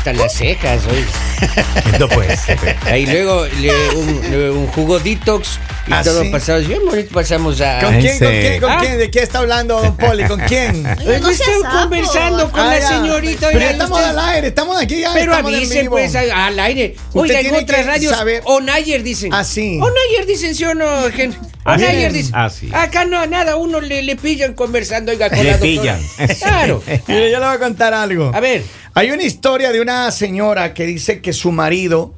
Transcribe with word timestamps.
hasta 0.00 0.12
las 0.14 0.32
cejas, 0.32 0.80
hoy. 0.86 1.04
No 1.98 2.08
puede 2.08 2.34
ser. 2.36 2.58
Ahí 2.86 3.04
luego 3.04 3.44
le- 3.60 3.88
un, 3.96 4.30
le- 4.30 4.50
un 4.50 4.66
jugo 4.68 4.98
detox 4.98 5.58
y 5.86 5.92
¿Ah, 5.92 6.02
todo 6.02 6.22
sí? 6.22 6.30
pasado. 6.30 6.60
Bien 6.60 6.80
bonito 6.86 7.12
pasamos 7.12 7.60
a. 7.60 7.80
¿Con 7.80 7.94
¿En 7.94 8.00
quién, 8.00 8.18
con 8.18 8.28
quién, 8.28 8.60
con 8.60 8.70
Ah. 8.70 8.78
quién? 8.80 8.98
¿De 8.98 9.10
qué 9.10 9.18
está 9.20 9.38
hablando 9.40 9.80
Don 9.82 9.96
Poli? 9.96 10.24
¿Con 10.24 10.40
quién? 10.40 10.82
Pues 11.04 11.20
No 11.20 11.30
sapo. 11.32 11.78
conversando 11.82 12.50
con 12.50 12.60
Ah, 12.60 12.76
la 12.78 12.88
señorita. 12.88 13.48
Pero 13.48 13.60
ya 13.60 13.70
estamos 13.72 13.98
usted- 13.98 14.10
al 14.10 14.18
aire, 14.30 14.46
estamos 14.48 14.80
aquí 14.82 15.00
ya. 15.00 15.12
Pero 15.12 15.32
estamos 15.32 15.50
en 15.52 15.56
avisen, 15.58 15.80
vivo. 15.82 15.90
pues, 15.92 16.14
al 16.14 16.58
aire. 16.58 16.96
Oiga, 17.12 17.34
en 17.36 17.42
tiene 17.42 17.58
otras 17.58 17.86
radios, 17.86 18.16
saber- 18.16 18.42
Onayer 18.46 19.02
dicen. 19.02 19.34
Ah, 19.34 19.44
sí. 19.44 19.78
Onayer 19.82 20.26
dicen, 20.26 20.54
¿sí 20.54 20.64
o 20.64 20.74
no, 20.74 21.10
Gen? 21.10 21.36
Ah, 21.64 21.76
sí. 21.78 21.84
Onayer 21.84 22.12
dicen. 22.12 22.32
Ah, 22.34 22.48
sí. 22.50 22.70
Acá 22.72 23.04
no, 23.04 23.26
nada, 23.26 23.56
uno 23.56 23.80
le, 23.82 24.02
le 24.02 24.16
pillan 24.16 24.54
conversando, 24.54 25.12
oiga, 25.12 25.28
con 25.28 25.38
Le 25.38 25.44
la 25.44 25.58
doctora. 25.58 25.98
pillan. 25.98 26.36
Claro. 26.38 26.82
Mire, 27.06 27.30
yo 27.30 27.40
le 27.40 27.46
voy 27.46 27.54
a 27.54 27.58
contar 27.58 27.92
algo. 27.94 28.30
A 28.34 28.40
ver, 28.40 28.62
Hay 28.94 29.10
una 29.10 29.22
historia 29.22 29.72
de 29.72 29.80
una 29.80 30.10
señora 30.10 30.74
que 30.74 30.84
dice 30.84 31.20
que 31.22 31.32
su 31.32 31.52
marido 31.52 32.14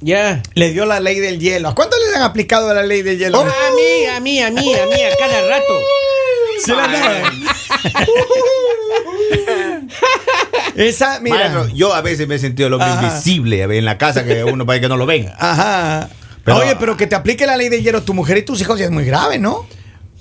ya. 0.00 0.42
le 0.54 0.72
dio 0.72 0.84
la 0.84 1.00
ley 1.00 1.20
del 1.20 1.38
hielo. 1.38 1.68
¿A 1.68 1.74
cuánto 1.74 1.96
le 1.98 2.16
han 2.16 2.22
aplicado 2.22 2.72
la 2.74 2.82
ley 2.82 3.02
del 3.02 3.18
hielo? 3.18 3.40
A 3.40 3.44
mí, 3.44 4.06
a 4.14 4.20
mí, 4.20 4.40
a 4.42 4.50
mí, 4.50 4.74
a 4.74 4.86
mí, 4.86 4.94
a 5.02 5.16
cada 5.18 5.48
rato. 5.48 5.74
¿Sí 6.64 6.72
la? 6.72 7.32
Esa, 10.76 11.20
mira. 11.20 11.36
Maestro, 11.36 11.68
yo 11.74 11.92
a 11.94 12.00
veces 12.00 12.26
me 12.26 12.36
he 12.36 12.38
sentido 12.38 12.68
lo 12.68 12.78
invisible 12.78 13.62
en 13.62 13.84
la 13.84 13.98
casa 13.98 14.24
que 14.24 14.42
uno 14.44 14.64
parece 14.66 14.82
que 14.82 14.88
no 14.88 14.96
lo 14.96 15.06
ven. 15.06 15.30
Ajá. 15.38 16.08
Pero- 16.44 16.58
Oye, 16.58 16.76
pero 16.76 16.96
que 16.96 17.06
te 17.06 17.14
aplique 17.14 17.46
la 17.46 17.56
ley 17.56 17.68
del 17.68 17.82
hielo 17.84 18.02
tu 18.02 18.14
mujer 18.14 18.38
y 18.38 18.42
tus 18.42 18.60
hijos 18.60 18.78
ya 18.78 18.86
es 18.86 18.90
muy 18.90 19.04
grave, 19.04 19.38
¿no? 19.38 19.66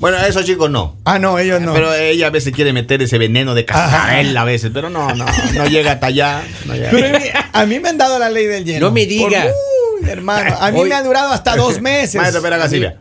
Bueno, 0.02 0.18
a 0.18 0.28
esos 0.28 0.44
chicos 0.46 0.70
no. 0.70 0.98
Ah, 1.06 1.18
no, 1.20 1.38
ellos 1.40 1.62
no. 1.62 1.74
Pero 1.74 1.94
ella 1.94 2.28
a 2.28 2.30
veces 2.32 2.54
quiere 2.54 2.74
meter 2.74 3.02
ese 3.02 3.18
veneno 3.18 3.54
de 3.56 3.64
cascarel 3.66 4.36
a 4.36 4.44
veces, 4.44 4.72
pero 4.74 4.90
no, 4.90 5.14
no, 5.16 5.26
no 5.56 5.66
llega 5.68 5.94
hasta 5.94 6.08
allá. 6.08 6.44
no 6.66 6.74
llega. 6.74 6.90
Pero 6.92 7.18
a 7.54 7.66
mí 7.66 7.80
me 7.80 7.90
han 7.90 7.98
dado 7.98 8.18
la 8.20 8.30
ley 8.30 8.46
del 8.48 8.66
hielo. 8.66 8.88
No 8.88 8.92
me 8.92 9.06
diga. 9.06 9.44
Por- 9.44 10.02
Uy, 10.04 10.10
hermano, 10.10 10.58
a 10.60 10.72
mí 10.72 10.80
Hoy- 10.80 10.90
me 10.90 10.96
ha 10.96 11.04
durado 11.04 11.32
hasta 11.32 11.56
dos 11.56 11.80
meses. 11.82 12.16
Maestro, 12.16 12.40
espera 12.40 12.62
así, 12.64 12.80
vea. 12.80 12.98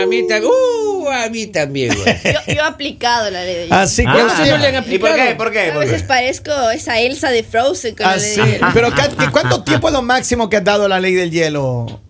A 0.00 0.06
mí 0.06 0.26
también. 0.28 0.52
Uh, 0.52 1.08
a 1.08 1.28
mí 1.30 1.46
también, 1.46 1.94
güey. 1.96 2.06
Yo, 2.24 2.54
yo 2.54 2.54
he 2.54 2.60
aplicado 2.60 3.30
la 3.30 3.42
ley 3.44 3.54
de 3.54 3.62
hielo. 3.64 3.74
Así 3.76 4.04
Ah, 4.06 4.12
que 4.14 4.24
¿Ustedes 4.24 4.50
no 4.50 4.56
le 4.58 4.66
han 4.68 4.74
¿Y 4.74 4.76
aplicado? 4.76 5.14
por 5.16 5.16
qué? 5.26 5.34
¿Por 5.34 5.52
qué? 5.52 5.70
A 5.70 5.74
¿Por 5.74 5.84
veces 5.84 6.02
qué? 6.02 6.08
parezco 6.08 6.70
esa 6.70 7.00
Elsa 7.00 7.30
de 7.30 7.42
Frozen 7.42 7.94
con 7.96 8.06
la 8.06 8.16
ley 8.16 8.30
Así. 8.30 8.40
de 8.42 8.52
hielo. 8.52 8.66
Pero 8.74 8.90
¿cu- 8.90 9.30
¿cuánto 9.32 9.64
tiempo 9.64 9.88
es 9.88 9.94
lo 9.94 10.02
máximo 10.02 10.48
que 10.50 10.58
has 10.58 10.64
dado 10.64 10.86
la 10.86 11.00
ley 11.00 11.14
del 11.14 11.30
hielo, 11.30 12.00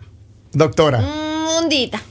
doctora? 0.52 0.98
Mm, 1.00 1.62
un 1.62 1.68
dita. 1.68 2.02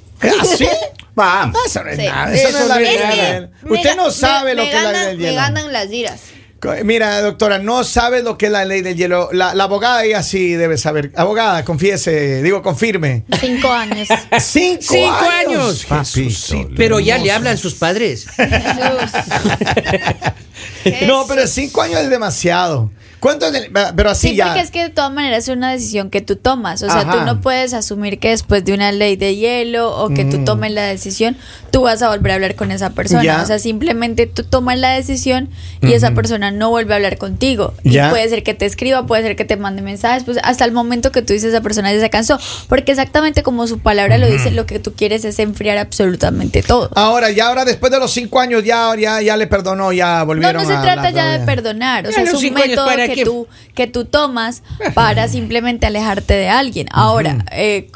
¿Así? 0.41 0.65
Vamos. 1.15 1.57
Eso 1.65 1.83
no 1.83 1.89
es 1.89 1.97
Sí. 1.97 2.05
nada. 2.05 2.33
Eso, 2.33 2.51
no 2.51 2.57
es 2.59 2.67
la 2.67 2.81
Eso 2.81 3.03
no 3.03 3.09
es 3.11 3.17
nada. 3.17 3.49
Usted 3.69 3.95
no 3.95 4.11
sabe 4.11 4.49
me, 4.51 4.55
lo 4.55 4.63
me 4.63 4.69
que 4.69 4.77
es 4.77 4.83
la 4.83 4.91
ley 4.91 5.05
del 5.07 5.17
Me 5.17 5.23
hielo. 5.23 5.35
ganan 5.37 5.73
las 5.73 5.89
diras. 5.89 6.19
Co- 6.59 6.73
Mira, 6.83 7.21
doctora, 7.21 7.59
no 7.59 7.83
sabe 7.83 8.23
lo 8.23 8.37
que 8.37 8.45
es 8.47 8.51
la 8.51 8.65
ley 8.65 8.81
del 8.81 8.95
hielo. 8.95 9.29
La, 9.33 9.53
la 9.53 9.65
abogada 9.65 10.03
ella 10.03 10.23
sí 10.23 10.53
debe 10.53 10.77
saber. 10.77 11.11
Abogada, 11.15 11.63
confiese, 11.65 12.41
digo, 12.43 12.61
confirme. 12.61 13.23
Cinco 13.39 13.71
años. 13.71 14.07
Cinco, 14.39 14.81
Cinco 14.81 15.29
años. 15.29 15.85
Pero 16.75 16.99
ya 16.99 17.17
le 17.17 17.31
hablan 17.31 17.57
sus 17.57 17.75
padres. 17.75 18.25
No, 21.07 21.25
pero 21.27 21.47
cinco 21.47 21.81
años 21.81 21.99
es 22.01 22.09
demasiado. 22.09 22.91
¿Cuánto 23.25 23.47
es 23.47 23.53
del- 23.53 23.71
Pero 23.95 24.09
así 24.11 24.29
Sí, 24.29 24.35
ya. 24.35 24.45
porque 24.45 24.61
es 24.61 24.69
que 24.71 24.83
de 24.83 24.89
todas 24.89 25.11
maneras 25.11 25.47
es 25.47 25.55
una 25.55 25.71
decisión 25.71 26.09
que 26.11 26.21
tú 26.21 26.35
tomas. 26.35 26.83
O 26.83 26.85
sea, 26.87 26.99
Ajá. 26.99 27.11
tú 27.11 27.21
no 27.21 27.41
puedes 27.41 27.73
asumir 27.73 28.19
que 28.19 28.29
después 28.29 28.63
de 28.63 28.73
una 28.73 28.91
ley 28.91 29.15
de 29.15 29.35
hielo 29.35 29.95
o 29.97 30.09
que 30.09 30.25
tú 30.25 30.37
Mm. 30.37 30.45
tomes 30.45 30.71
la 30.71 30.83
decisión, 30.83 31.35
tú 31.71 31.81
vas 31.81 32.01
a 32.03 32.09
volver 32.09 32.33
a 32.33 32.35
hablar 32.35 32.53
con 32.55 32.69
esa 32.71 32.91
persona. 32.91 33.23
Ya. 33.23 33.41
O 33.41 33.45
sea, 33.47 33.57
simplemente 33.57 34.27
tú 34.27 34.43
tomas 34.43 34.77
la 34.77 34.89
decisión 34.91 35.49
y 35.81 35.93
esa 35.93 36.11
persona 36.11 36.51
no 36.51 36.69
vuelve 36.69 36.93
a 36.93 36.97
hablar 36.97 37.17
contigo. 37.17 37.73
Ya. 37.83 38.07
Y 38.07 38.09
puede 38.11 38.29
ser 38.29 38.43
que 38.43 38.53
te 38.53 38.65
escriba, 38.67 39.07
puede 39.07 39.23
ser 39.23 39.35
que 39.35 39.45
te 39.45 39.57
mande 39.57 39.81
mensajes, 39.81 40.23
pues 40.23 40.37
hasta 40.43 40.63
el 40.65 40.71
momento 40.71 41.11
que 41.11 41.23
tú 41.23 41.33
dices 41.33 41.49
esa 41.51 41.61
persona 41.61 41.91
ya 41.91 41.99
se 41.99 42.09
cansó. 42.11 42.37
Porque 42.69 42.91
exactamente 42.91 43.41
como 43.41 43.65
su 43.65 43.79
palabra 43.79 44.17
lo 44.19 44.27
dice, 44.27 44.51
lo 44.51 44.67
que 44.67 44.77
tú 44.79 44.93
quieres 44.93 45.25
es 45.25 45.39
enfriar 45.39 45.79
absolutamente 45.79 46.61
todo. 46.61 46.91
Ahora, 46.95 47.31
ya 47.31 47.47
ahora 47.47 47.65
después 47.65 47.91
de 47.91 47.97
los 47.99 48.11
cinco 48.11 48.39
años 48.39 48.63
ya, 48.63 48.93
ya, 48.95 49.21
ya 49.21 49.35
le 49.35 49.47
perdonó, 49.47 49.91
ya 49.91 50.19
No, 50.19 50.25
volvieron 50.27 50.61
no 50.61 50.67
se 50.67 50.75
a 50.75 50.81
trata 50.81 51.07
hablar 51.07 51.13
ya 51.13 51.39
de 51.39 51.45
perdonar, 51.45 52.05
o 52.05 52.09
Ya 52.09 52.15
sea, 52.15 52.23
es 52.23 52.33
un 52.35 52.53
método 52.53 52.85
¿para 52.85 53.07
que 53.15 53.25
tú, 53.25 53.47
que 53.73 53.87
tú 53.87 54.05
tomas 54.05 54.63
para 54.93 55.27
simplemente 55.29 55.85
alejarte 55.85 56.33
de 56.33 56.49
alguien. 56.49 56.87
Ahora, 56.91 57.45
eh, 57.51 57.89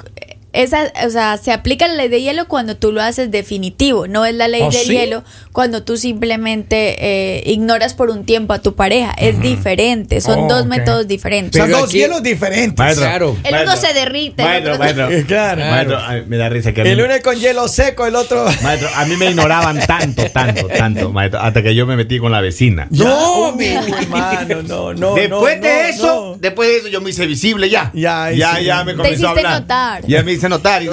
esa, 0.52 0.92
o 1.06 1.10
sea, 1.10 1.38
se 1.38 1.52
aplica 1.52 1.88
la 1.88 1.94
ley 1.96 2.08
de 2.10 2.22
hielo 2.22 2.48
cuando 2.48 2.76
tú 2.76 2.92
lo 2.92 3.02
haces 3.02 3.30
definitivo, 3.30 4.08
no 4.08 4.26
es 4.26 4.34
la 4.34 4.48
ley 4.48 4.62
¿Oh, 4.64 4.72
del 4.72 4.82
sí? 4.82 4.92
hielo 4.94 5.24
cuando 5.52 5.84
tú 5.84 5.96
simplemente 5.98 6.96
eh, 7.00 7.44
ignoras 7.46 7.94
por 7.94 8.10
un 8.10 8.26
tiempo 8.26 8.54
a 8.54 8.60
tu 8.60 8.76
pareja. 8.76 9.12
Es 9.18 9.40
diferente, 9.42 10.22
son 10.22 10.40
Oh, 10.40 10.48
dos 10.48 10.66
métodos 10.66 11.08
diferentes. 11.08 11.62
Pero 11.62 11.78
dos 11.80 11.90
aquí- 11.90 11.98
hielos 12.00 12.24
diferentes. 12.24 12.78
Maestro, 12.78 13.06
Claro. 13.06 13.38
El 13.44 13.56
uno 13.64 13.76
se 13.78 13.94
derrite, 13.94 14.42
el 14.42 14.48
Maestro, 14.48 14.74
otro 14.74 14.84
maestro. 14.84 15.10
Claro. 15.28 15.62
Maestro, 15.66 16.00
me 16.28 16.38
da 16.38 16.50
risa 16.50 16.74
que 16.74 16.82
El 16.82 17.02
uno 17.02 17.14
es 17.14 17.22
con 17.24 17.36
hielo 17.38 17.68
seco, 17.68 18.06
el 18.06 18.16
otro. 18.16 18.46
maestro, 18.64 18.90
a 18.96 19.06
mí 19.06 19.16
me 19.18 19.30
ignoraban 19.30 19.80
tanto, 19.86 20.24
tanto, 20.32 20.68
tanto, 20.68 21.12
maestro, 21.12 21.40
hasta 21.42 21.62
que 21.62 21.76
yo 21.76 21.86
me 21.86 21.96
metí 21.96 22.20
con 22.20 22.32
la 22.32 22.42
vecina. 22.42 22.88
No, 22.92 23.54
mi- 23.56 23.68
hermano, 23.68 24.62
no, 24.64 24.94
no. 24.94 25.14
después 25.16 25.58
no, 25.58 25.64
de 25.68 25.74
no, 25.84 25.90
eso, 25.90 26.06
no. 26.34 26.38
después 26.40 26.70
de 26.70 26.78
eso 26.78 26.88
yo 26.88 27.02
me 27.02 27.10
hice 27.12 27.26
visible 27.26 27.70
ya. 27.70 27.92
Ya, 27.94 28.32
ya, 28.32 28.56
sí. 28.56 28.66
ya 28.66 28.84
me 28.84 28.92
Te 28.94 28.98
comenzó 28.98 29.28
a 29.28 29.32
hablar. 29.32 29.62
notar. 29.62 30.06
Ya 30.08 30.24
me 30.24 30.34
hice 30.40 30.50
notar. 30.50 30.82
Y 30.84 30.90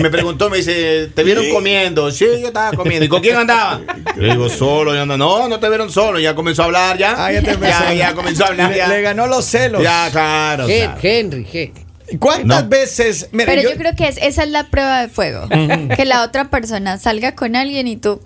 me 0.00 0.10
preguntó, 0.10 0.48
me 0.48 0.58
dice, 0.58 1.10
¿te 1.14 1.22
vieron 1.24 1.48
comiendo? 1.50 2.10
Sí, 2.12 2.24
yo 2.40 2.46
estaba 2.48 2.76
comiendo. 2.76 3.04
¿Y 3.04 3.08
con 3.08 3.20
quién 3.20 3.36
andaba? 3.36 3.80
Le 4.16 4.30
digo, 4.32 4.48
solo. 4.48 4.94
Y 4.94 4.98
anda, 4.98 5.16
no, 5.16 5.48
no 5.48 5.58
te 5.58 5.68
vieron 5.68 5.90
solo. 5.90 6.18
Ya 6.20 6.34
comenzó 6.34 6.62
a 6.62 6.64
hablar 6.66 6.96
ya. 6.98 7.14
Ah, 7.26 7.32
ya 7.32 7.42
te 7.42 7.50
empezó. 7.50 7.70
ya, 7.84 7.94
ya 7.94 8.14
comenzó 8.14 8.44
a 8.44 8.48
hablar 8.48 8.70
Le, 8.70 8.76
ya. 8.78 8.88
le 8.88 9.02
ganó 9.02 9.26
los 9.26 9.44
celos. 9.44 9.82
Ya, 9.82 10.08
claro. 10.12 10.68
Hen- 10.68 10.84
claro. 10.84 10.98
Henry, 11.02 11.46
Hen- 11.52 12.18
¿Cuántas 12.20 12.62
No. 12.62 12.68
veces? 12.68 13.28
Mira, 13.32 13.46
Pero 13.46 13.62
yo- 13.62 13.70
yo, 13.70 13.76
creo 13.76 13.96
que 13.96 14.06
es, 14.06 14.16
esa 14.22 14.44
es 14.44 14.50
la 14.50 14.68
prueba 14.70 15.00
de 15.00 15.08
fuego. 15.08 15.48
que 15.96 16.04
la 16.04 16.22
otra 16.22 16.50
persona 16.50 16.98
salga 16.98 17.34
con 17.34 17.56
alguien 17.56 17.88
y 17.88 17.96
tú. 17.96 18.20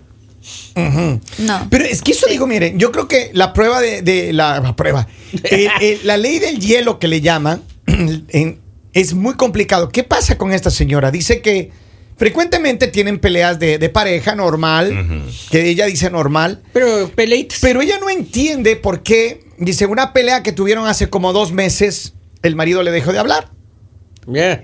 No. 1.39 1.67
Pero 1.71 1.85
es 1.85 2.03
que 2.03 2.13
eso 2.13 2.27
digo, 2.29 2.47
miren, 2.47 2.79
yo 2.79 2.93
creo 2.93 3.09
que 3.09 3.31
la 3.35 3.53
prueba 3.53 3.81
de, 3.81 4.03
de 4.03 4.33
la, 4.33 4.61
la 4.61 4.75
prueba, 4.77 5.07
el- 5.45 5.71
el- 5.81 6.01
la 6.05 6.17
ley 6.17 6.39
del 6.39 6.59
hielo 6.59 6.99
que 6.99 7.09
le 7.09 7.21
llaman, 7.21 7.63
en- 7.87 8.59
es 8.93 9.15
muy 9.15 9.35
complicado. 9.35 9.89
¿Qué 9.89 10.03
pasa 10.05 10.37
con 10.39 10.53
esta 10.53 10.71
señora? 10.71 11.11
Dice 11.11 11.41
que 11.41 11.71
frecuentemente 12.17 12.87
tienen 12.89 13.19
peleas 13.19 13.59
de, 13.59 13.79
de 13.79 13.89
pareja 13.89 14.35
normal, 14.35 15.25
que 15.51 15.69
ella 15.69 15.87
dice 15.87 16.11
normal, 16.11 16.63
Pero 16.73 17.11
peleitas. 17.15 17.59
pero 17.63 17.81
ella 17.81 17.99
no 17.99 18.11
entiende 18.11 18.77
por 18.77 19.03
qué, 19.03 19.45
dice, 19.59 19.87
una 19.87 20.13
pelea 20.13 20.43
que 20.43 20.53
tuvieron 20.53 20.87
hace 20.87 21.09
como 21.09 21.33
dos 21.33 21.53
meses, 21.53 22.13
el 22.43 22.57
marido 22.57 22.83
le 22.83 22.91
dejó 22.91 23.13
de 23.13 23.19
hablar 23.21 23.49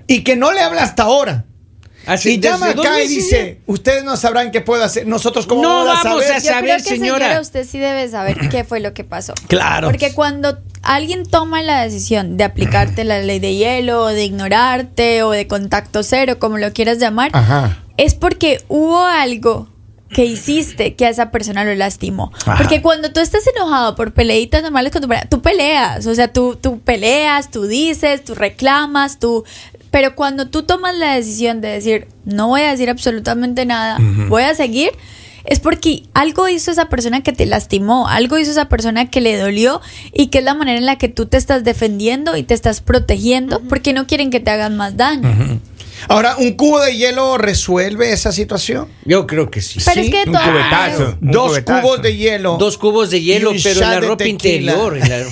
y 0.07 0.23
que 0.23 0.35
no 0.35 0.51
le 0.53 0.61
habla 0.61 0.83
hasta 0.83 1.03
ahora. 1.03 1.45
Así, 2.07 2.35
y 2.35 2.39
llama 2.39 2.67
desde 2.67 2.77
dos 2.77 2.85
acá 2.85 3.01
y 3.03 3.07
dice, 3.07 3.59
ustedes 3.67 4.03
no 4.03 4.15
sabrán 4.17 4.51
qué 4.51 4.61
puedo 4.61 4.83
hacer, 4.83 5.05
nosotros 5.05 5.45
cómo 5.45 5.61
No 5.61 5.85
vamos 5.85 5.99
a 5.99 6.03
saber. 6.03 6.31
a 6.31 6.39
Yo 6.39 6.45
saber, 6.49 6.63
creo 6.63 6.77
que 6.77 6.83
señora. 6.83 7.25
señora, 7.25 7.41
usted 7.41 7.67
sí 7.67 7.77
debe 7.79 8.07
saber 8.09 8.37
qué 8.49 8.63
fue 8.63 8.79
lo 8.79 8.93
que 8.93 9.03
pasó. 9.03 9.33
Claro. 9.47 9.87
Porque 9.89 10.13
cuando 10.13 10.57
alguien 10.83 11.25
toma 11.25 11.61
la 11.61 11.83
decisión 11.83 12.37
de 12.37 12.45
aplicarte 12.45 13.03
la 13.03 13.19
ley 13.19 13.39
de 13.39 13.55
hielo, 13.55 14.03
o 14.03 14.07
de 14.07 14.23
ignorarte, 14.25 15.23
o 15.23 15.31
de 15.31 15.47
contacto 15.47 16.01
cero, 16.03 16.39
como 16.39 16.57
lo 16.57 16.71
quieras 16.73 16.97
llamar, 16.97 17.31
Ajá. 17.33 17.83
es 17.97 18.15
porque 18.15 18.63
hubo 18.69 19.03
algo 19.05 19.67
que 20.09 20.23
hiciste 20.23 20.95
que 20.95 21.05
a 21.05 21.09
esa 21.09 21.31
persona 21.31 21.65
lo 21.65 21.75
lastimó. 21.75 22.31
Ajá. 22.45 22.55
Porque 22.57 22.81
cuando 22.81 23.11
tú 23.11 23.19
estás 23.19 23.43
enojado 23.53 23.95
por 23.97 24.13
peleitas 24.13 24.61
normales 24.63 24.93
con 24.93 25.01
tu 25.01 25.09
pareja, 25.09 25.27
tú 25.27 25.41
peleas, 25.41 26.05
o 26.07 26.15
sea, 26.15 26.31
tú, 26.31 26.55
tú 26.55 26.79
peleas, 26.79 27.51
tú 27.51 27.65
dices, 27.67 28.23
tú 28.23 28.33
reclamas, 28.33 29.19
tú... 29.19 29.43
Pero 29.97 30.13
cuando 30.13 30.47
tú 30.47 30.61
tomas 30.61 30.93
la 30.95 31.15
decisión 31.15 31.59
de 31.59 31.69
decir, 31.69 32.05
no 32.23 32.49
voy 32.49 32.61
a 32.61 32.69
decir 32.69 32.87
absolutamente 32.87 33.65
nada, 33.65 33.97
voy 34.29 34.43
a 34.43 34.53
seguir, 34.53 34.91
es 35.43 35.59
porque 35.59 36.03
algo 36.13 36.47
hizo 36.47 36.69
esa 36.69 36.87
persona 36.87 37.23
que 37.23 37.33
te 37.33 37.47
lastimó, 37.47 38.07
algo 38.07 38.37
hizo 38.37 38.51
esa 38.51 38.69
persona 38.69 39.09
que 39.09 39.21
le 39.21 39.35
dolió 39.37 39.81
y 40.13 40.27
que 40.27 40.37
es 40.37 40.43
la 40.43 40.53
manera 40.53 40.77
en 40.77 40.85
la 40.85 40.99
que 40.99 41.07
tú 41.07 41.25
te 41.25 41.37
estás 41.37 41.63
defendiendo 41.63 42.37
y 42.37 42.43
te 42.43 42.53
estás 42.53 42.81
protegiendo 42.81 43.59
porque 43.67 43.91
no 43.91 44.05
quieren 44.05 44.29
que 44.29 44.39
te 44.39 44.51
hagan 44.51 44.77
más 44.77 44.97
daño. 44.97 45.59
Ahora, 46.09 46.37
¿un 46.37 46.53
cubo 46.53 46.79
de 46.79 46.95
hielo 46.95 47.39
resuelve 47.39 48.13
esa 48.13 48.31
situación? 48.31 48.87
Yo 49.03 49.25
creo 49.25 49.49
que 49.49 49.61
sí. 49.63 49.79
Pero 49.83 49.99
Sí, 50.03 50.07
es 50.07 50.11
que 50.11 50.17
de 50.25 50.29
un 50.29 50.33
todas 50.33 50.47
cubetazo. 50.49 50.99
maneras- 50.99 51.17
Un 51.23 51.31
Dos 51.31 51.47
cubetazo. 51.49 51.81
cubos 51.81 52.01
de 52.03 52.15
hielo. 52.17 52.57
Dos 52.59 52.77
cubos 52.77 53.09
de 53.09 53.21
hielo, 53.23 53.51
pero 53.63 53.81
en 53.81 53.89
la 53.89 53.99
ropa 54.01 54.17
tequila. 54.23 54.73
interior. 54.73 54.97
en 54.97 55.09
la- 55.09 55.25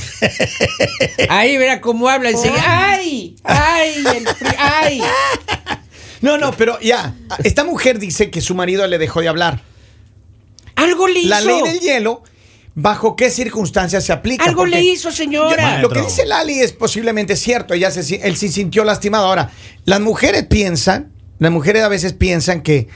Ahí 1.30 1.56
verá 1.58 1.82
cómo 1.82 2.10
habla. 2.10 2.32
¡Ay! 2.68 3.36
¡Ay! 3.44 3.95
No, 6.22 6.38
no, 6.38 6.52
pero 6.54 6.80
ya. 6.80 7.14
Esta 7.44 7.64
mujer 7.64 8.00
dice 8.00 8.30
que 8.32 8.42
su 8.42 8.56
marido 8.56 8.86
le 8.88 8.98
dejó 8.98 9.22
de 9.22 9.28
hablar. 9.28 9.62
Algo 10.76 11.08
le 11.08 11.20
hizo. 11.22 11.30
La 11.30 11.42
ley 11.42 11.62
del 11.64 11.80
hielo, 11.80 12.24
¿bajo 12.74 13.16
qué 13.16 13.30
circunstancias 13.30 14.04
se 14.06 14.12
aplica? 14.14 14.44
Algo 14.44 14.62
Porque 14.64 14.76
le 14.78 14.82
hizo, 14.84 15.12
señora. 15.12 15.78
yo- 15.78 15.82
lo 15.84 15.90
que 15.90 16.02
dice 16.02 16.26
Lali 16.26 16.60
es 16.60 16.74
posiblemente 16.74 17.36
cierto. 17.36 17.74
Ella 17.74 17.92
se, 17.92 18.04
si- 18.04 18.20
él 18.22 18.36
sí 18.38 18.50
sintió 18.50 18.84
lastimado. 18.84 19.28
Ahora, 19.28 19.52
las 19.86 20.02
mujeres 20.02 20.46
piensan, 20.48 21.12
las 21.40 21.52
mujeres 21.52 21.84
a 21.84 21.88
veces 21.88 22.14
piensan 22.14 22.62
que 22.62 22.88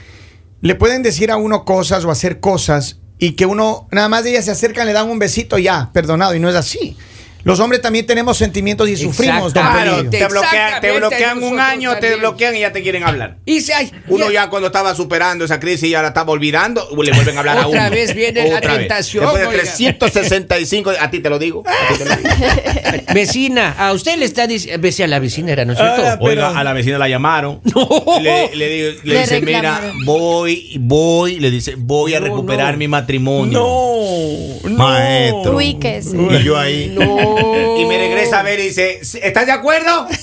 le 0.60 0.74
pueden 0.74 1.02
decir 1.02 1.30
a 1.30 1.36
uno 1.36 1.64
cosas 1.64 2.04
o 2.04 2.10
hacer 2.10 2.40
cosas 2.40 2.98
y 3.18 3.32
que 3.32 3.46
uno, 3.46 3.88
nada 3.92 4.08
más 4.08 4.24
de 4.24 4.30
ellas 4.30 4.44
se 4.46 4.50
acercan, 4.50 4.86
le 4.86 4.92
dan 4.92 5.08
un 5.08 5.18
besito, 5.18 5.58
ya, 5.58 5.90
perdonado, 5.92 6.34
y 6.34 6.40
no 6.40 6.48
es 6.50 6.54
así. 6.56 6.96
Los 7.44 7.58
hombres 7.60 7.80
también 7.80 8.06
tenemos 8.06 8.36
sentimientos 8.36 8.88
y 8.88 8.96
sufrimos, 8.96 9.52
don 9.54 9.62
Claro, 9.62 10.10
te 10.10 10.26
bloquean, 10.26 10.80
te 10.80 10.92
bloquean 10.92 11.42
un 11.42 11.58
año, 11.60 11.96
te 11.98 12.16
bloquean 12.16 12.56
y 12.56 12.60
ya 12.60 12.72
te 12.72 12.82
quieren 12.82 13.04
hablar. 13.04 13.38
Y 13.46 13.60
Uno 14.08 14.30
y- 14.30 14.34
ya 14.34 14.48
cuando 14.50 14.66
estaba 14.68 14.94
superando 14.94 15.44
esa 15.44 15.58
crisis 15.60 15.90
ya 15.90 16.02
la 16.02 16.08
estaba 16.08 16.32
olvidando, 16.32 16.88
le 17.02 17.12
vuelven 17.12 17.36
a 17.36 17.40
hablar 17.40 17.58
a 17.58 17.60
uno. 17.66 17.70
Otra 17.70 17.88
vez 17.90 18.14
viene 18.14 18.48
la 18.48 18.58
Otra 18.58 18.76
tentación, 18.78 19.24
Después 19.24 19.42
de 19.42 19.48
oiga. 19.48 19.62
365, 19.62 20.90
a 21.00 21.10
ti 21.10 21.20
te 21.20 21.30
lo 21.30 21.38
digo. 21.38 21.62
a 21.66 21.92
ti 21.92 21.98
te 21.98 22.04
lo 22.04 22.16
digo. 22.16 22.28
Vecina, 23.14 23.74
a 23.78 23.92
usted 23.92 24.16
le 24.18 24.24
está 24.24 24.46
diciendo. 24.46 24.88
A 25.00 25.06
la 25.06 25.18
vecina, 25.18 25.52
era, 25.52 25.64
¿no 25.64 25.72
es 25.72 25.78
cierto? 25.78 26.02
Ah, 26.04 26.16
pero- 26.20 26.30
Oiga, 26.30 26.58
a 26.58 26.64
la 26.64 26.72
vecina 26.72 26.98
la 26.98 27.08
llamaron. 27.08 27.60
No. 27.74 27.88
Le, 28.20 28.54
le 28.56 28.68
digo- 28.68 29.00
le 29.04 29.14
Le 29.14 29.20
dice, 29.20 29.40
mira, 29.40 29.80
voy, 30.04 30.76
voy, 30.80 31.38
le 31.38 31.50
dice, 31.50 31.74
voy 31.76 32.14
a 32.14 32.20
recuperar 32.20 32.72
no. 32.74 32.78
mi 32.78 32.88
matrimonio. 32.88 33.58
No, 33.58 34.68
no. 34.68 34.76
Maestro. 34.76 35.60
Y 35.60 35.78
yo 36.44 36.58
ahí. 36.58 36.92
No. 36.94 37.29
Y 37.78 37.84
me 37.86 37.98
regresa 37.98 38.40
a 38.40 38.42
ver 38.42 38.58
y 38.60 38.64
dice, 38.64 39.00
¿estás 39.22 39.46
de 39.46 39.52
acuerdo? 39.52 40.06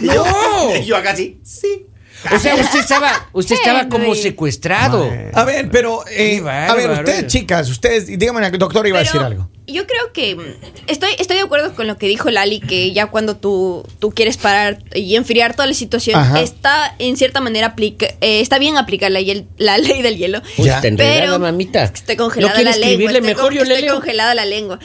Y 0.00 0.06
yo, 0.08 0.24
No. 0.26 0.76
y 0.76 0.84
yo 0.84 0.94
acá 0.96 1.16
sí. 1.16 1.40
Sí. 1.42 1.86
O 2.30 2.38
sea, 2.38 2.54
usted 2.56 2.80
estaba, 2.80 3.28
usted 3.32 3.54
estaba 3.54 3.88
como 3.88 4.14
secuestrado. 4.14 5.10
A 5.32 5.44
ver, 5.44 5.70
pero, 5.70 6.04
eh, 6.10 6.42
a 6.46 6.74
ver, 6.74 6.90
ustedes, 6.90 7.26
chicas, 7.28 7.70
ustedes, 7.70 8.06
dígame, 8.18 8.50
doctor 8.50 8.86
iba 8.86 8.98
a 8.98 9.02
decir 9.02 9.20
algo. 9.20 9.48
Yo 9.66 9.86
creo 9.86 10.12
que 10.12 10.36
mm, 10.36 10.42
estoy, 10.86 11.10
estoy 11.18 11.36
de 11.36 11.42
acuerdo 11.42 11.74
con 11.74 11.86
lo 11.86 11.96
que 11.96 12.06
dijo 12.06 12.30
Lali, 12.30 12.60
que 12.60 12.92
ya 12.92 13.06
cuando 13.06 13.36
tú, 13.36 13.84
tú 13.98 14.10
quieres 14.12 14.36
parar 14.36 14.78
y 14.94 15.16
enfriar 15.16 15.54
toda 15.54 15.66
la 15.66 15.74
situación, 15.74 16.16
Ajá. 16.20 16.40
está 16.40 16.94
en 16.98 17.16
cierta 17.16 17.40
manera 17.40 17.68
aplica, 17.68 18.06
eh, 18.20 18.40
está 18.40 18.58
bien 18.58 18.76
aplicar 18.76 19.10
la, 19.10 19.20
hiel- 19.20 19.46
la 19.58 19.78
ley 19.78 20.02
del 20.02 20.16
hielo. 20.18 20.40
Uy, 20.58 20.70
Pero 20.96 21.38
mamita. 21.38 21.84
estoy 21.84 22.16
congelada 22.16 22.52
¿No 22.52 22.54
quiere 22.56 22.70
la 22.70 22.76
lengua. 22.86 23.06
estoy 23.10 23.20
mejor? 23.22 23.44
con- 23.46 23.54
Yo 23.54 23.62
estoy 23.62 23.88
congelada 23.88 24.34
la 24.34 24.44
lengua. 24.44 24.78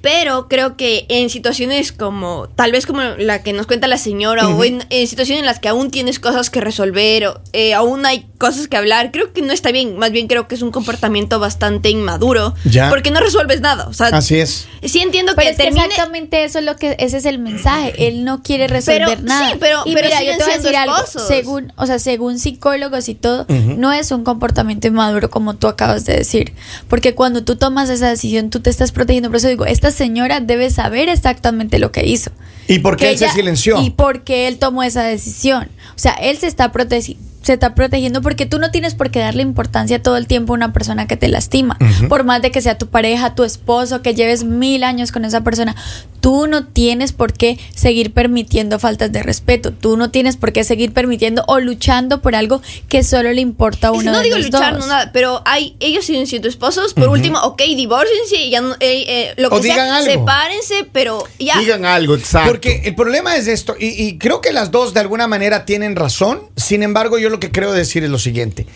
Pero 0.00 0.46
creo 0.48 0.76
que 0.76 1.06
en 1.08 1.28
situaciones 1.30 1.90
como, 1.92 2.48
tal 2.54 2.70
vez 2.70 2.86
como 2.86 3.00
la 3.02 3.42
que 3.42 3.52
nos 3.52 3.66
cuenta 3.66 3.88
la 3.88 3.98
señora, 3.98 4.48
o 4.48 4.62
en, 4.64 4.84
en 4.90 5.08
situaciones 5.08 5.40
en 5.40 5.46
las 5.46 5.58
que 5.58 5.68
aún 5.68 5.90
tienes 5.90 6.20
cosas 6.20 6.50
que 6.50 6.60
resolver, 6.60 7.26
o 7.26 7.40
eh, 7.52 7.74
aún 7.74 8.06
hay 8.06 8.26
cosas 8.38 8.68
que 8.68 8.76
hablar, 8.76 9.10
creo 9.10 9.32
que 9.32 9.42
no 9.42 9.52
está 9.52 9.72
bien. 9.72 9.96
Más 9.98 10.12
bien 10.12 10.28
creo 10.28 10.46
que 10.46 10.54
es 10.54 10.62
un 10.62 10.70
comportamiento 10.70 11.40
bastante 11.40 11.90
inmaduro. 11.90 12.54
Ya. 12.64 12.88
Porque 12.88 13.10
no 13.10 13.18
resuelves 13.20 13.60
nada. 13.60 13.88
O 13.88 13.92
sea, 13.92 14.06
Así 14.08 14.27
es. 14.36 14.66
sí 14.84 15.00
entiendo 15.00 15.32
Pero 15.34 15.46
que 15.46 15.50
es 15.52 15.56
que 15.56 15.62
termine. 15.64 15.86
exactamente 15.86 16.44
eso 16.44 16.58
es 16.58 16.64
lo 16.64 16.76
que 16.76 16.96
ese 16.98 17.16
es 17.18 17.24
el 17.24 17.38
mensaje. 17.38 18.08
Él 18.08 18.24
no 18.24 18.42
quiere 18.42 18.66
resolver 18.68 19.04
Pero- 19.06 19.22
nada. 19.22 19.50
sí, 19.50 19.56
pero- 19.60 19.80
y 19.84 19.94
pero 19.94 20.08
mira, 20.08 20.22
yo 20.22 20.36
te 20.36 20.44
voy 20.44 20.52
a 20.52 20.56
decir 20.58 20.76
algo. 20.76 20.96
Según, 21.26 21.72
o 21.76 21.86
sea, 21.86 21.98
según 21.98 22.38
psicólogos 22.38 23.08
y 23.08 23.14
todo, 23.14 23.46
no 23.48 23.92
es 23.92 24.10
un 24.10 24.24
comportamiento 24.24 24.86
inmaduro 24.88 25.30
como 25.30 25.54
tú 25.56 25.66
acabas 25.68 26.04
de 26.04 26.16
decir, 26.16 26.52
porque 26.88 27.14
cuando 27.14 27.44
tú 27.44 27.56
tomas 27.56 27.88
esa 27.90 28.08
decisión 28.08 28.50
tú 28.50 28.60
te 28.60 28.70
estás 28.70 28.92
protegiendo. 28.92 29.28
Por 29.30 29.36
eso 29.36 29.48
digo, 29.48 29.66
esta 29.66 29.90
señora 29.90 30.40
debe 30.40 30.70
saber 30.70 31.08
exactamente 31.08 31.78
lo 31.78 31.92
que 31.92 32.06
hizo. 32.06 32.30
¿Y 32.66 32.80
por 32.80 32.96
qué 32.96 33.10
él 33.10 33.18
se 33.18 33.24
ella- 33.26 33.34
silenció? 33.34 33.80
Y 33.82 33.90
por 33.90 34.22
qué 34.24 34.46
él 34.48 34.58
tomó 34.58 34.82
esa 34.82 35.02
decisión. 35.02 35.68
O 35.96 35.98
sea, 35.98 36.12
él 36.12 36.36
se 36.38 36.46
está 36.46 36.70
protegiendo. 36.72 37.22
Se 37.48 37.54
está 37.54 37.74
protegiendo 37.74 38.20
porque 38.20 38.44
tú 38.44 38.58
no 38.58 38.70
tienes 38.70 38.94
por 38.94 39.10
qué 39.10 39.20
darle 39.20 39.40
importancia 39.40 40.02
todo 40.02 40.18
el 40.18 40.26
tiempo 40.26 40.52
a 40.52 40.56
una 40.56 40.74
persona 40.74 41.06
que 41.06 41.16
te 41.16 41.28
lastima. 41.28 41.78
Por 42.06 42.22
más 42.24 42.42
de 42.42 42.50
que 42.50 42.60
sea 42.60 42.76
tu 42.76 42.88
pareja, 42.88 43.34
tu 43.34 43.42
esposo, 43.42 44.02
que 44.02 44.14
lleves 44.14 44.44
mil 44.44 44.84
años 44.84 45.12
con 45.12 45.24
esa 45.24 45.40
persona. 45.40 45.74
Tú 46.20 46.46
no 46.46 46.66
tienes 46.66 47.12
por 47.12 47.32
qué 47.32 47.58
seguir 47.74 48.12
permitiendo 48.12 48.78
faltas 48.78 49.12
de 49.12 49.22
respeto. 49.22 49.72
Tú 49.72 49.96
no 49.96 50.10
tienes 50.10 50.36
por 50.36 50.52
qué 50.52 50.62
seguir 50.62 50.92
permitiendo 50.92 51.42
o 51.46 51.58
luchando 51.58 52.20
por 52.20 52.34
algo 52.34 52.60
que 52.88 53.02
solo 53.02 53.32
le 53.32 53.40
importa 53.40 53.88
a 53.88 53.92
uno 53.92 54.00
que 54.02 54.10
no 54.10 54.18
de 54.18 54.24
digo 54.24 54.36
los 54.36 54.46
luchar, 54.46 54.74
dos. 54.74 54.80
no 54.80 54.86
nada, 54.88 55.10
pero 55.14 55.40
hay, 55.46 55.74
ellos 55.80 56.04
siguen 56.04 56.26
siendo 56.26 56.48
esposos. 56.48 56.92
Por 56.92 57.08
último, 57.08 57.38
ok, 57.38 57.62
divórciense, 57.74 58.36
y 58.42 58.50
ya 58.50 58.60
no- 58.60 58.74
eh, 58.74 59.04
eh, 59.08 59.34
lo 59.38 59.48
que 59.48 59.56
O 59.56 59.60
digan 59.60 59.86
sea, 59.86 59.96
algo. 59.96 60.10
sepárense, 60.12 60.86
pero 60.92 61.24
ya. 61.38 61.58
Digan 61.60 61.86
algo, 61.86 62.14
exacto. 62.14 62.50
Porque 62.50 62.82
el 62.84 62.94
problema 62.94 63.36
es 63.36 63.46
esto, 63.46 63.74
y, 63.78 63.86
y 63.86 64.18
creo 64.18 64.42
que 64.42 64.52
las 64.52 64.70
dos 64.70 64.92
de 64.92 65.00
alguna 65.00 65.28
manera 65.28 65.64
tienen 65.64 65.96
razón, 65.96 66.40
sin 66.56 66.82
embargo 66.82 67.18
yo 67.18 67.30
lo 67.30 67.37
que 67.38 67.50
creo 67.50 67.72
decir 67.72 68.04
es 68.04 68.10
lo 68.10 68.18
siguiente. 68.18 68.66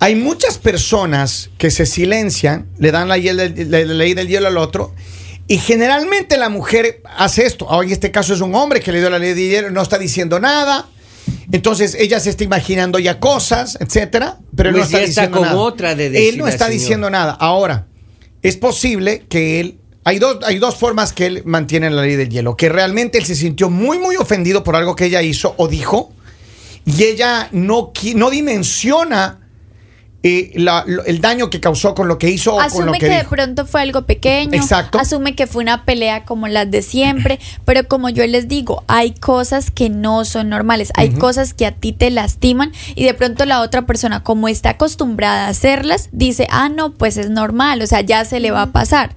Hay 0.00 0.14
muchas 0.16 0.58
personas 0.58 1.50
que 1.58 1.70
se 1.70 1.86
silencian, 1.86 2.66
le 2.78 2.90
dan 2.90 3.08
la, 3.08 3.16
hiel- 3.16 3.54
la- 3.68 3.80
la 3.84 3.94
ley 3.94 4.14
del 4.14 4.28
hielo 4.28 4.48
al 4.48 4.58
otro, 4.58 4.92
y 5.46 5.58
generalmente 5.58 6.36
la 6.36 6.48
mujer 6.48 7.02
hace 7.16 7.44
esto. 7.46 7.68
Ahora, 7.70 7.86
en 7.86 7.92
este 7.92 8.10
caso 8.10 8.34
es 8.34 8.40
un 8.40 8.54
hombre 8.54 8.80
que 8.80 8.90
le 8.92 8.98
dio 9.00 9.10
la 9.10 9.18
ley 9.18 9.34
del 9.34 9.48
hielo, 9.50 9.70
no 9.70 9.82
está 9.82 9.98
diciendo 9.98 10.40
nada. 10.40 10.88
Entonces 11.52 11.94
ella 11.98 12.20
se 12.20 12.30
está 12.30 12.44
imaginando 12.44 12.98
ya 12.98 13.18
cosas, 13.20 13.78
etcétera, 13.80 14.38
pero 14.56 14.70
él 14.70 14.74
Pues 14.76 14.90
no 14.90 14.98
está 14.98 15.06
diciendo 15.06 15.40
nada. 15.40 15.56
otra 15.56 15.94
de 15.94 16.10
decir 16.10 16.28
él 16.34 16.38
no 16.38 16.48
está 16.48 16.68
diciendo 16.68 17.10
nada. 17.10 17.32
Ahora, 17.32 17.86
es 18.42 18.56
posible 18.56 19.24
que 19.28 19.60
él 19.60 19.78
hay 20.06 20.18
dos, 20.18 20.38
hay 20.44 20.58
dos 20.58 20.76
formas 20.76 21.12
que 21.14 21.24
él 21.26 21.42
mantiene 21.46 21.88
la 21.88 22.02
ley 22.02 22.16
del 22.16 22.28
hielo. 22.28 22.56
Que 22.56 22.68
realmente 22.68 23.16
él 23.16 23.24
se 23.24 23.34
sintió 23.34 23.70
muy, 23.70 23.98
muy 23.98 24.16
ofendido 24.16 24.62
por 24.62 24.76
algo 24.76 24.94
que 24.96 25.06
ella 25.06 25.22
hizo 25.22 25.54
o 25.56 25.66
dijo. 25.68 26.12
Y 26.86 27.02
ella 27.04 27.48
no, 27.52 27.92
no 28.14 28.30
dimensiona 28.30 29.40
eh, 30.26 30.52
la- 30.54 30.84
lo- 30.86 31.04
el 31.04 31.20
daño 31.20 31.50
que 31.50 31.60
causó 31.60 31.94
con 31.94 32.08
lo 32.08 32.16
que 32.16 32.30
hizo 32.30 32.52
o 32.54 32.56
con 32.56 32.64
Asume 32.64 32.86
lo 32.86 32.92
que, 32.94 32.98
que, 33.00 33.08
de 33.10 33.24
pronto 33.24 33.66
fue 33.66 33.82
algo 33.82 34.06
pequeño. 34.06 34.54
Exacto. 34.54 34.98
Asume 34.98 35.34
que 35.34 35.46
fue 35.46 35.62
una 35.62 35.84
pelea 35.84 36.24
como 36.24 36.48
las 36.48 36.70
de 36.70 36.80
siempre. 36.80 37.38
pero 37.66 37.86
como 37.88 38.08
yo 38.08 38.26
les 38.26 38.48
digo, 38.48 38.84
hay 38.88 39.12
cosas 39.12 39.70
que 39.70 39.90
no 39.90 40.24
son 40.24 40.48
normales. 40.48 40.92
Hay 40.94 41.10
cosas 41.10 41.52
que 41.52 41.66
a 41.66 41.72
ti 41.72 41.92
te 41.92 42.10
lastiman. 42.10 42.72
Y 42.94 43.04
de 43.04 43.12
pronto 43.12 43.44
la 43.44 43.60
otra 43.60 43.84
persona, 43.84 44.22
como 44.22 44.48
está 44.48 44.70
acostumbrada 44.70 45.44
a 45.44 45.48
hacerlas, 45.50 46.08
dice, 46.10 46.46
ah, 46.50 46.70
no, 46.70 46.94
pues 46.94 47.18
es 47.18 47.28
normal. 47.28 47.82
O 47.82 47.86
sea, 47.86 48.00
ya 48.00 48.24
se 48.24 48.40
le 48.40 48.50
va 48.50 48.62
a 48.62 48.72
pasar. 48.72 49.14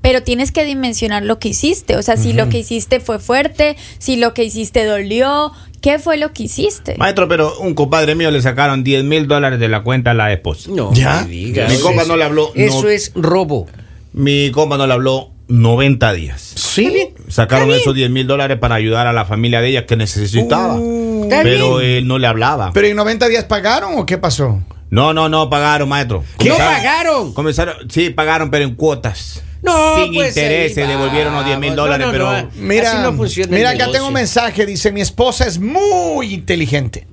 Pero 0.00 0.24
tienes 0.24 0.50
que 0.50 0.64
dimensionar 0.64 1.22
lo 1.22 1.38
que 1.38 1.50
hiciste. 1.50 1.94
O 1.96 2.02
sea, 2.02 2.16
si 2.16 2.32
lo 2.32 2.48
que 2.48 2.58
hiciste 2.58 2.98
fue 2.98 3.20
fuerte, 3.20 3.76
si 3.98 4.16
lo 4.16 4.34
que 4.34 4.42
hiciste 4.42 4.84
dolió, 4.84 5.52
¿qué 5.82 5.98
fue 5.98 6.16
lo 6.16 6.32
que 6.32 6.44
hiciste? 6.44 6.94
Maestro, 6.96 7.28
pero 7.28 7.58
un 7.58 7.74
compadre 7.74 8.14
mío 8.14 8.30
le 8.30 8.40
sacaron 8.40 8.82
10 8.82 9.04
mil 9.04 9.28
dólares 9.28 9.60
de 9.60 9.68
la 9.68 9.82
cuenta 9.82 10.12
a 10.12 10.14
la 10.14 10.32
esposa. 10.32 10.70
No, 10.72 10.92
¿Ya? 10.94 11.22
me 11.24 11.28
diga. 11.30 11.68
Mi 11.68 11.78
compa 11.78 12.04
no 12.04 12.16
le 12.16 12.24
habló, 12.24 12.50
Eso 12.54 12.82
no. 12.84 12.88
es 12.88 13.12
robo. 13.14 13.66
Mi 14.14 14.50
compa 14.50 14.78
no 14.78 14.86
le 14.86 14.92
habló 14.94 15.28
90 15.48 16.12
días. 16.14 16.40
Sí. 16.56 17.10
Sacaron 17.28 17.70
esos 17.72 17.94
10 17.94 18.10
mil 18.10 18.26
dólares 18.26 18.58
para 18.58 18.76
ayudar 18.76 19.06
a 19.06 19.12
la 19.12 19.26
familia 19.26 19.60
de 19.60 19.68
ella 19.68 19.84
que 19.86 19.96
necesitaba. 19.96 20.76
Uh, 20.78 21.28
pero 21.28 21.76
bien. 21.78 21.90
él 21.90 22.06
no 22.06 22.18
le 22.18 22.26
hablaba. 22.26 22.70
Pero 22.72 22.86
en 22.86 22.96
90 22.96 23.28
días 23.28 23.44
pagaron 23.44 23.98
o 23.98 24.06
qué 24.06 24.16
pasó? 24.18 24.62
no, 24.90 25.12
no, 25.14 25.28
no 25.30 25.48
pagaron, 25.50 25.88
maestro. 25.88 26.22
¿Qué? 26.38 26.48
¿No 26.50 26.54
Comenzaron- 26.56 26.76
pagaron? 26.76 27.32
Comenzaron, 27.32 27.74
sí, 27.90 28.10
pagaron, 28.10 28.50
pero 28.50 28.64
en 28.64 28.74
cuotas. 28.74 29.42
No, 29.62 29.96
Sin 29.96 30.14
pues, 30.14 30.34
se 30.34 30.86
devolvieron 30.86 31.34
los 31.34 31.44
10 31.46 31.58
mil 31.58 31.76
dólares, 31.76 32.06
No, 32.06 32.12
no, 32.12 32.12
pero. 32.12 32.42
no. 32.42 32.50
Mira, 32.56 32.92
Así 32.92 33.02
no 33.02 33.12
funciona 33.14 33.56
mira 33.56 33.70
acá 33.70 33.90
tengo 33.92 34.08
un 34.08 34.12
mensaje, 34.12 34.66
dice, 34.66 34.90
mi 34.90 35.00
esposa 35.00 35.46
es 35.46 35.58
muy 35.58 36.34
inteligente. 36.34 37.06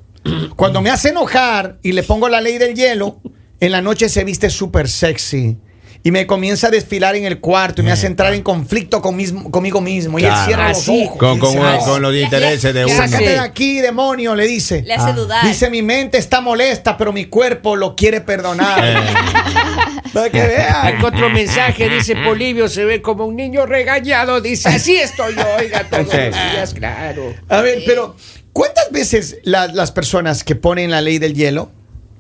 Cuando 0.55 0.81
me 0.81 0.89
hace 0.89 1.09
enojar 1.09 1.77
y 1.83 1.91
le 1.93 2.03
pongo 2.03 2.27
la 2.27 2.41
ley 2.41 2.57
del 2.57 2.75
hielo, 2.75 3.21
en 3.59 3.71
la 3.71 3.81
noche 3.81 4.09
se 4.09 4.23
viste 4.23 4.49
súper 4.49 4.89
sexy. 4.89 5.57
Y 6.01 6.11
me 6.11 6.25
comienza 6.25 6.67
a 6.67 6.69
desfilar 6.69 7.15
en 7.17 7.25
el 7.25 7.39
cuarto 7.41 7.81
y 7.81 7.85
me 7.85 7.91
hace 7.91 8.07
entrar 8.07 8.33
en 8.33 8.41
conflicto 8.41 9.01
con 9.01 9.17
mismo- 9.17 9.51
conmigo 9.51 9.81
mismo. 9.81 10.17
Y 10.17 10.23
él 10.23 10.31
cierra 10.45 10.69
Así. 10.69 10.97
los 10.97 11.07
ojos. 11.07 11.17
Con, 11.17 11.39
con, 11.39 11.57
Ah, 11.59 11.77
con 11.83 12.01
los 12.01 12.15
intereses 12.15 12.73
de 12.73 12.85
uno. 12.85 12.95
Sácate 12.95 13.29
de 13.31 13.39
aquí, 13.39 13.81
demonio, 13.81 14.33
le 14.33 14.47
dice. 14.47 14.81
Le 14.83 14.93
hace 14.93 15.11
dudar. 15.11 15.45
Dice, 15.45 15.69
mi 15.69 15.81
mente 15.81 16.17
está 16.17 16.39
molesta, 16.39 16.95
pero 16.97 17.11
mi 17.11 17.25
cuerpo 17.25 17.75
lo 17.75 17.97
quiere 17.97 18.21
perdonar. 18.21 18.79
Eh. 18.81 18.95
Para 20.13 20.29
que 20.29 20.41
vean. 20.41 21.03
Otro 21.03 21.29
mensaje 21.29 21.89
dice 21.89 22.15
Polivio 22.15 22.69
se 22.69 22.85
ve 22.85 23.01
como 23.01 23.25
un 23.25 23.35
niño 23.35 23.65
regañado. 23.65 24.39
Dice, 24.39 24.69
así 24.69 24.95
estoy 24.95 25.35
yo, 25.35 25.43
oiga, 25.57 25.83
todos 25.89 26.07
Sí. 26.09 26.17
los 26.17 26.51
días, 26.53 26.73
claro. 26.75 27.33
A 27.49 27.59
ver, 27.59 27.83
pero 27.85 28.15
¿cuántas 28.53 28.89
veces 28.91 29.37
la- 29.43 29.67
las 29.67 29.91
personas 29.91 30.45
que 30.45 30.55
ponen 30.55 30.91
la 30.91 31.01
ley 31.01 31.19
del 31.19 31.33
hielo 31.33 31.69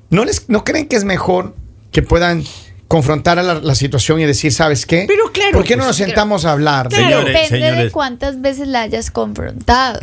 no 0.09 0.25
les 0.25 0.49
no 0.49 0.65
creen 0.65 0.87
que 0.87 0.97
es 0.97 1.05
mejor 1.05 1.55
que 1.93 2.01
puedan 2.01 2.43
confrontar 2.89 3.37
a 3.37 3.43
la, 3.43 3.53
la 3.53 3.75
situación 3.75 4.19
y 4.19 4.25
decir, 4.25 4.51
¿sabes 4.51 4.87
qué? 4.87 5.05
Pero 5.07 5.31
claro, 5.31 5.51
¿Por 5.51 5.63
qué 5.63 5.75
no 5.75 5.83
pues, 5.83 5.89
nos 5.89 5.95
sentamos 5.97 6.43
a 6.43 6.53
hablar? 6.53 6.89
Claro. 6.89 7.21
Señores, 7.21 7.49
Depende 7.51 7.83
de 7.83 7.91
cuántas 7.91 8.41
veces 8.41 8.67
la 8.67 8.81
hayas 8.81 9.11
confrontado. 9.11 9.99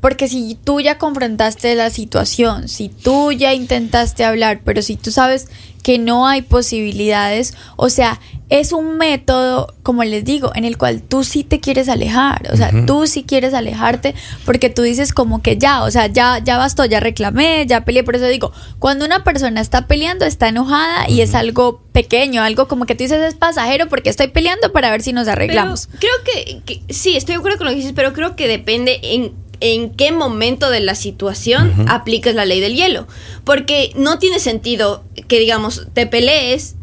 Porque 0.00 0.28
si 0.28 0.56
tú 0.62 0.80
ya 0.80 0.96
confrontaste 0.96 1.74
la 1.74 1.90
situación, 1.90 2.68
si 2.68 2.88
tú 2.88 3.32
ya 3.32 3.52
intentaste 3.52 4.24
hablar, 4.24 4.60
pero 4.64 4.80
si 4.80 4.94
tú 4.94 5.10
sabes 5.10 5.48
que 5.82 5.98
no 5.98 6.26
hay 6.26 6.42
posibilidades, 6.42 7.54
o 7.76 7.88
sea, 7.90 8.20
es 8.48 8.72
un 8.72 8.98
método, 8.98 9.74
como 9.84 10.02
les 10.02 10.24
digo, 10.24 10.50
en 10.56 10.64
el 10.64 10.76
cual 10.76 11.02
tú 11.02 11.22
sí 11.22 11.44
te 11.44 11.60
quieres 11.60 11.88
alejar, 11.88 12.48
o 12.52 12.56
sea, 12.56 12.70
tú 12.84 13.06
sí 13.06 13.22
quieres 13.22 13.54
alejarte 13.54 14.14
porque 14.44 14.68
tú 14.70 14.82
dices 14.82 15.12
como 15.12 15.40
que 15.40 15.56
ya, 15.56 15.84
o 15.84 15.90
sea, 15.90 16.08
ya 16.08 16.38
ya 16.42 16.58
bastó, 16.58 16.84
ya 16.84 16.98
reclamé, 17.00 17.64
ya 17.66 17.84
peleé, 17.84 18.02
por 18.02 18.16
eso 18.16 18.26
digo, 18.26 18.52
cuando 18.80 19.04
una 19.04 19.22
persona 19.22 19.60
está 19.60 19.86
peleando, 19.86 20.24
está 20.24 20.48
enojada 20.48 21.08
y 21.08 21.20
es 21.20 21.34
algo 21.34 21.80
pequeño, 21.92 22.42
algo 22.42 22.66
como 22.66 22.86
que 22.86 22.94
tú 22.96 23.04
dices 23.04 23.22
es 23.22 23.34
pasajero 23.34 23.88
porque 23.88 24.10
estoy 24.10 24.28
peleando 24.28 24.72
para 24.72 24.90
ver 24.90 25.00
si 25.02 25.12
nos 25.12 25.24
Pero 25.26 25.32
arreglamos. 25.32 25.88
creo 25.98 26.12
que, 26.24 26.60
que- 26.66 26.92
sí, 26.92 27.16
estoy 27.16 27.36
de 27.36 27.38
acuerdo 27.38 27.58
con 27.58 27.66
lo 27.66 27.70
que 27.70 27.76
dices, 27.78 27.92
pero 27.94 28.12
creo 28.12 28.34
que 28.36 28.48
depende 28.48 28.98
en, 29.02 29.32
en 29.60 29.90
qué 29.90 30.10
momento 30.12 30.70
de 30.70 30.80
la 30.80 30.94
situación 30.94 31.86
aplicas 31.88 32.34
la 32.34 32.44
ley 32.44 32.60
del 32.60 32.74
hielo. 32.74 33.06
Porque 33.44 33.92
no 33.94 34.18
tiene 34.18 34.38
sentido 34.40 35.04
que, 35.28 35.38
digamos, 35.38 35.86
te 35.94 36.06
pelees 36.06 36.76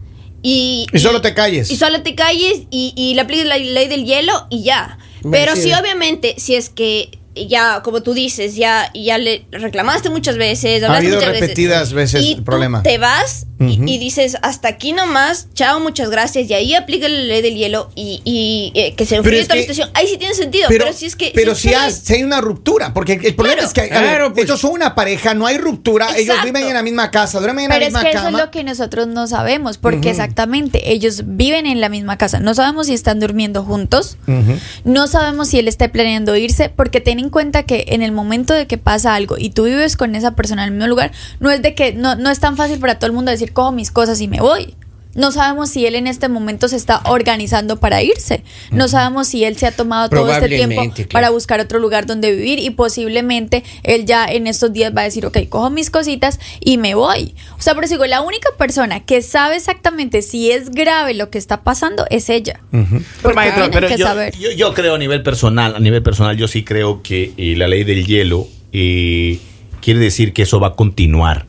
y, 0.44 0.86
Y 0.94 1.00
solo 1.00 1.22
te 1.22 1.34
calles. 1.34 1.72
Y 1.72 1.76
solo 1.78 2.02
te 2.04 2.16
calles 2.16 2.62
y, 2.70 2.94
y 2.96 3.14
le 3.16 3.22
apliques 3.22 3.46
la 3.46 3.58
ley 3.58 3.88
del 3.88 4.06
hielo 4.06 4.48
y 4.50 4.64
ya. 4.64 4.98
Pero 5.32 5.56
Sí, 5.56 5.64
sí, 5.64 5.70
sí. 5.70 5.74
obviamente, 5.74 6.36
si 6.38 6.56
es 6.56 6.70
que 6.70 7.10
ya, 7.48 7.82
como 7.84 8.02
tú 8.02 8.14
dices, 8.14 8.56
ya, 8.56 8.92
ya 8.96 9.18
le 9.18 9.46
reclamaste 9.52 10.10
muchas 10.10 10.38
veces, 10.38 10.82
Ha 10.84 10.88
hablaste 10.88 11.08
habido 11.08 11.20
muchas 11.22 11.40
repetidas 11.40 11.94
veces 11.94 12.24
y 12.24 12.32
el 12.32 12.38
tú 12.38 12.44
problema. 12.44 12.82
te 12.84 12.98
vas 12.98 13.46
y- 13.60 13.64
Ujú. 13.80 13.84
y, 13.88 13.98
dices, 13.98 14.38
hasta 14.44 14.68
aquí 14.68 14.94
nomás, 14.94 15.48
chao, 15.54 15.80
muchas 15.80 16.10
gracias, 16.10 16.50
y 16.50 16.54
ahí 16.54 16.76
aplica 16.76 17.08
la 17.08 17.20
ley 17.20 17.42
del 17.42 17.56
hielo 17.56 17.90
y, 17.96 18.22
y, 18.24 18.72
eh, 18.80 18.94
que 18.96 19.06
se 19.06 19.16
Pero 19.16 19.20
enfríe 19.24 19.40
es 19.42 19.48
toda 19.48 19.56
la 19.56 19.62
que- 19.62 19.74
situación. 19.74 19.90
Ahí 19.96 20.08
sí 20.08 20.18
tiene 20.18 20.34
sentido, 20.36 20.66
pero, 20.70 20.94
si 20.94 21.06
es 21.08 21.16
que... 21.16 21.32
pero 21.34 21.56
si 21.56 21.70
si, 21.70 21.74
hay, 21.74 21.90
es- 21.90 21.98
si 22.00 22.14
hay 22.14 22.24
una 22.24 22.40
ruptura, 22.42 22.94
porque 22.94 23.14
el 23.14 23.36
problema 23.36 23.56
Claro. 23.56 23.68
es 23.68 23.74
que 23.74 23.82
ver, 23.82 23.90
Claro, 23.90 24.34
pues. 24.34 24.46
ellos 24.46 24.60
son 24.62 24.72
una 24.72 24.94
pareja, 24.96 25.34
no 25.34 25.46
hay 25.48 25.58
ruptura, 25.58 26.08
ellos 26.12 26.22
Exacto. 26.36 26.46
viven 26.46 26.68
en 26.68 26.74
la 26.74 26.84
misma 26.84 27.10
casa, 27.12 27.40
duermen 27.40 27.66
en 27.66 27.70
Pero 27.72 27.80
la 27.82 27.88
es 27.88 27.94
misma 27.94 28.02
que 28.04 28.10
eso 28.16 28.24
cama. 28.26 28.38
es 28.40 28.46
lo 28.46 28.52
que 28.52 28.64
nosotros 28.64 29.08
no 29.08 29.28
sabemos, 29.28 29.78
porque 29.78 30.10
exactamente 30.12 30.92
ellos 30.92 31.24
viven 31.26 31.66
en 31.66 31.82
la 31.82 31.90
misma 31.90 32.18
casa. 32.18 32.40
No 32.40 32.54
sabemos 32.54 32.88
si 32.88 32.94
están 32.94 33.20
durmiendo 33.20 33.64
juntos, 33.64 34.18
Ujú. 34.28 34.58
no 34.86 35.08
sabemos 35.08 35.48
si 35.50 35.60
él 35.60 35.68
está 35.68 35.88
planeando 35.92 36.36
irse, 36.36 36.70
porque 36.70 37.02
ten 37.02 37.20
en 37.20 37.30
cuenta 37.30 37.64
que 37.64 37.86
en 37.90 38.02
el 38.04 38.12
momento 38.12 38.54
de 38.54 38.68
que 38.68 38.78
pasa 38.78 39.16
algo 39.16 39.36
y 39.38 39.50
tú 39.50 39.64
vives 39.64 39.98
con 39.98 40.14
esa 40.16 40.36
persona 40.36 40.64
en 40.64 40.68
el 40.68 40.74
mismo 40.76 40.88
lugar, 40.88 41.12
no 41.40 41.50
es 41.50 41.62
de 41.62 41.74
que 41.74 41.94
no, 41.94 42.16
no 42.16 42.30
es 42.30 42.40
tan 42.40 42.56
fácil 42.58 42.80
para 42.80 43.00
todo 43.00 43.08
el 43.08 43.14
mundo 43.14 43.32
decir 43.32 43.47
cojo 43.54 43.72
mis 43.72 43.92
cosas 43.92 44.22
y 44.22 44.28
me 44.28 44.40
voy. 44.42 44.74
No 45.16 45.32
sabemos 45.32 45.72
si 45.72 45.84
él 45.88 45.96
en 45.96 46.06
este 46.06 46.30
momento 46.30 46.68
se 46.68 46.76
está 46.76 47.02
organizando 47.06 47.80
para 47.80 48.04
irse. 48.04 48.44
No 48.70 48.88
sabemos 48.88 49.28
si 49.28 49.46
él 49.46 49.58
se 49.58 49.66
ha 49.66 49.72
tomado 49.72 50.10
todo 50.10 50.32
este 50.32 50.48
tiempo 50.48 50.80
claro. 50.94 51.10
para 51.12 51.30
buscar 51.32 51.60
otro 51.60 51.80
lugar 51.80 52.06
donde 52.06 52.36
vivir 52.36 52.60
y 52.60 52.70
posiblemente 52.70 53.64
él 53.82 54.06
ya 54.06 54.26
en 54.28 54.46
estos 54.46 54.74
días 54.74 54.94
va 54.96 55.02
a 55.02 55.06
decir, 55.06 55.26
ok, 55.26 55.40
cojo 55.50 55.72
mis 55.72 55.90
cositas 55.90 56.40
y 56.60 56.78
me 56.78 56.94
voy. 56.94 57.34
O 57.58 57.62
sea, 57.64 57.74
por 57.74 57.84
eso 57.86 57.96
digo, 57.96 58.06
la 58.06 58.22
única 58.22 58.50
persona 58.60 59.00
que 59.06 59.24
sabe 59.24 59.56
exactamente 59.56 60.22
si 60.22 60.52
es 60.52 60.70
grave 60.70 61.16
lo 61.16 61.32
que 61.32 61.40
está 61.40 61.64
pasando 61.64 62.06
es 62.12 62.30
ella. 62.30 62.60
Pero, 62.70 62.86
Porque 63.24 63.36
maestro, 63.36 63.72
pero 63.72 63.88
que 63.88 63.98
yo, 63.98 64.06
saber. 64.06 64.38
yo- 64.38 64.52
yo 64.52 64.76
creo 64.76 64.94
a 64.94 65.00
nivel 65.00 65.24
personal, 65.24 65.76
a 65.76 65.80
nivel 65.80 66.04
personal, 66.04 66.38
yo 66.38 66.48
sí 66.48 66.64
creo 66.64 67.02
que 67.02 67.32
eh, 67.38 67.56
la 67.58 67.68
ley 67.68 67.84
del 67.86 68.06
hielo 68.06 68.48
eh, 68.72 69.40
quiere 69.82 70.00
decir 70.00 70.32
que 70.34 70.44
eso 70.44 70.60
va 70.60 70.68
a 70.68 70.74
continuar. 70.76 71.47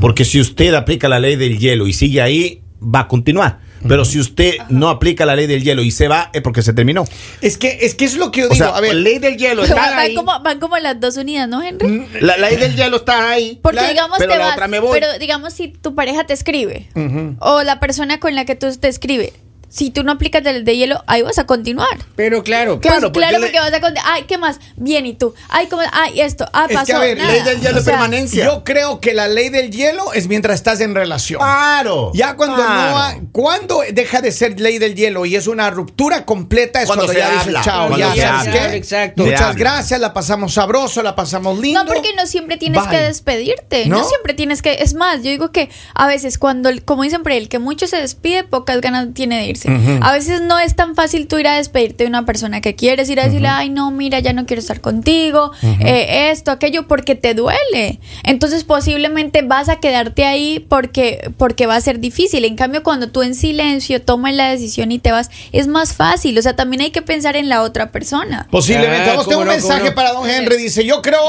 Porque 0.00 0.24
si 0.24 0.40
usted 0.40 0.74
aplica 0.74 1.08
la 1.08 1.18
ley 1.18 1.36
del 1.36 1.58
hielo 1.58 1.86
y 1.86 1.92
sigue 1.92 2.22
ahí, 2.22 2.60
va 2.82 3.00
a 3.00 3.08
continuar. 3.08 3.60
Pero 3.86 4.06
si 4.06 4.18
usted 4.18 4.54
no 4.70 4.88
aplica 4.88 5.26
la 5.26 5.36
ley 5.36 5.46
del 5.46 5.62
hielo 5.62 5.82
y 5.82 5.90
se 5.90 6.08
va, 6.08 6.30
es 6.32 6.40
porque 6.40 6.62
se 6.62 6.72
terminó. 6.72 7.04
Es 7.42 7.58
que 7.58 7.80
es 7.82 7.94
que 7.94 8.06
es 8.06 8.16
lo 8.16 8.30
que 8.30 8.40
yo 8.40 8.46
O 8.46 8.50
digo, 8.54 8.64
sea, 8.64 8.74
a 8.74 8.80
ver, 8.80 8.94
la 8.94 9.00
ley 9.02 9.18
del 9.18 9.36
hielo 9.36 9.62
está 9.62 9.74
Van 9.74 9.98
ahí. 9.98 10.14
como, 10.14 10.40
van 10.42 10.58
como 10.58 10.78
las 10.78 10.98
dos 10.98 11.18
unidas, 11.18 11.50
¿no, 11.50 11.62
Henry? 11.62 12.06
La 12.22 12.38
ley 12.38 12.56
del 12.56 12.74
hielo 12.76 12.96
está 12.96 13.28
ahí. 13.30 13.58
Porque 13.62 13.82
La- 13.82 13.88
digamos 13.90 14.16
pero 14.18 14.32
te 14.32 14.38
la 14.38 14.44
vas, 14.46 14.54
otra 14.54 14.68
me 14.68 14.78
voy. 14.80 14.98
pero 14.98 15.18
digamos 15.18 15.52
si 15.52 15.68
tu 15.68 15.94
pareja 15.94 16.24
te 16.24 16.32
escribe 16.32 16.88
o 17.40 17.62
la 17.62 17.78
persona 17.78 18.18
con 18.20 18.34
la 18.34 18.46
que 18.46 18.54
tú 18.54 18.74
te 18.74 18.88
escribe, 18.88 19.34
si 19.74 19.90
tú 19.90 20.04
no 20.04 20.12
aplicas 20.12 20.46
el 20.46 20.64
de 20.64 20.76
hielo, 20.76 21.02
ahí 21.08 21.22
vas 21.22 21.38
a 21.40 21.46
continuar. 21.46 21.88
Pero 22.14 22.44
claro, 22.44 22.80
Pues 22.80 22.82
Claro, 22.92 23.10
claro, 23.10 23.12
porque 23.12 23.36
porque, 23.40 23.52
le- 23.52 23.58
vas 23.58 23.72
a 23.72 23.80
continuar. 23.80 24.06
Ay, 24.14 24.22
¿qué 24.28 24.38
más? 24.38 24.60
Bien, 24.76 25.04
¿y 25.04 25.14
tú? 25.14 25.34
Ay, 25.48 25.66
¿cómo? 25.66 25.82
Ay, 25.90 26.20
esto. 26.20 26.46
Ah, 26.52 26.62
Es 26.64 26.68
que, 26.68 26.74
pasó. 26.74 26.96
a 26.96 27.00
ver, 27.00 27.18
nada. 27.18 27.32
ley 27.32 27.42
del 27.42 27.60
hielo 27.60 27.78
O 27.80 27.82
sea, 27.82 27.92
permanencia. 27.94 28.44
yo 28.44 28.62
creo 28.62 29.00
que 29.00 29.14
la 29.14 29.26
ley 29.26 29.48
del 29.48 29.72
hielo 29.72 30.12
es 30.12 30.28
mientras 30.28 30.54
estás 30.54 30.80
en 30.80 30.94
relación. 30.94 31.40
Claro. 31.40 32.12
Ya 32.14 32.36
cuando 32.36 32.56
claro. 32.56 32.90
no 32.90 32.98
ha- 32.98 33.16
cuando 33.32 33.80
deja 33.92 34.20
de 34.20 34.30
ser 34.30 34.60
ley 34.60 34.78
del 34.78 34.94
hielo 34.94 35.26
y 35.26 35.34
es 35.34 35.48
una 35.48 35.68
ruptura 35.70 36.24
completa 36.24 36.80
es 36.80 36.86
Cuando 36.86 37.06
cuando, 37.06 37.12
se 37.12 37.18
ya 37.18 37.40
habla, 37.40 37.58
dices 37.58 37.64
chao, 37.64 37.88
cuando 37.88 37.98
ya 38.06 38.14
se 38.14 38.20
sabes 38.20 38.48
habla. 38.48 38.52
qué? 38.70 38.76
Exacto. 38.76 39.22
Se 39.24 39.30
Muchas 39.30 39.42
habla. 39.42 39.58
gracias, 39.58 40.00
la 40.00 40.14
pasamos 40.14 40.54
sabroso, 40.54 41.02
la 41.02 41.16
pasamos 41.16 41.58
lindo. 41.58 41.82
No, 41.82 41.92
porque 41.92 42.14
no 42.14 42.26
siempre 42.26 42.56
tienes 42.58 42.80
Bye. 42.82 42.90
que 42.90 43.02
despedirte. 43.02 43.86
¿No? 43.86 43.98
¿No? 43.98 44.04
siempre 44.08 44.34
tienes 44.34 44.62
que. 44.62 44.74
Es 44.74 44.94
más, 44.94 45.16
yo 45.24 45.30
digo 45.30 45.50
que 45.50 45.68
a 45.94 46.06
veces, 46.06 46.38
cuando, 46.38 46.68
el- 46.68 46.84
como 46.84 47.02
dicen 47.02 47.22
por 47.24 47.32
ahí, 47.32 47.38
el 47.38 47.48
que 47.48 47.58
mucho 47.58 47.86
se 47.88 47.96
despide, 47.96 48.44
pocas 48.44 48.80
ganas 48.80 49.08
tiene 49.14 49.38
de 49.38 49.46
irse. 49.46 49.63
A 50.00 50.12
veces 50.12 50.40
no 50.42 50.58
es 50.58 50.76
tan 50.76 50.94
fácil 50.94 51.26
tú 51.26 51.38
ir 51.38 51.48
a 51.48 51.56
despedirte 51.56 52.04
de 52.04 52.08
una 52.08 52.24
persona 52.24 52.60
que 52.60 52.74
quieres, 52.74 53.08
ir 53.08 53.20
a 53.20 53.24
decirle, 53.24 53.48
ay, 53.48 53.70
no, 53.70 53.90
mira, 53.90 54.18
ya 54.20 54.32
no 54.32 54.46
quiero 54.46 54.60
estar 54.60 54.80
contigo, 54.80 55.52
eh, 55.80 56.30
esto, 56.30 56.50
aquello, 56.50 56.86
porque 56.86 57.14
te 57.14 57.34
duele. 57.34 58.00
Entonces, 58.22 58.64
posiblemente 58.64 59.42
vas 59.42 59.68
a 59.68 59.76
quedarte 59.76 60.24
ahí 60.24 60.64
porque, 60.68 61.30
porque 61.36 61.66
va 61.66 61.76
a 61.76 61.80
ser 61.80 62.00
difícil. 62.00 62.44
En 62.44 62.56
cambio, 62.56 62.82
cuando 62.82 63.08
tú 63.10 63.22
en 63.22 63.34
silencio 63.34 64.02
tomas 64.02 64.34
la 64.34 64.48
decisión 64.50 64.92
y 64.92 64.98
te 64.98 65.12
vas, 65.12 65.30
es 65.52 65.66
más 65.66 65.94
fácil. 65.94 66.38
O 66.38 66.42
sea, 66.42 66.56
también 66.56 66.82
hay 66.82 66.90
que 66.90 67.02
pensar 67.02 67.36
en 67.36 67.48
la 67.48 67.62
otra 67.62 67.90
persona. 67.90 68.46
Posiblemente. 68.50 69.10
Ah, 69.10 69.14
Vamos, 69.14 69.28
tengo 69.28 69.42
un 69.42 69.46
no, 69.46 69.52
cómo 69.52 69.62
mensaje 69.62 69.90
no. 69.90 69.94
para 69.94 70.12
don 70.12 70.28
Henry. 70.28 70.56
Dice, 70.56 70.84
yo 70.84 71.02
creo, 71.02 71.20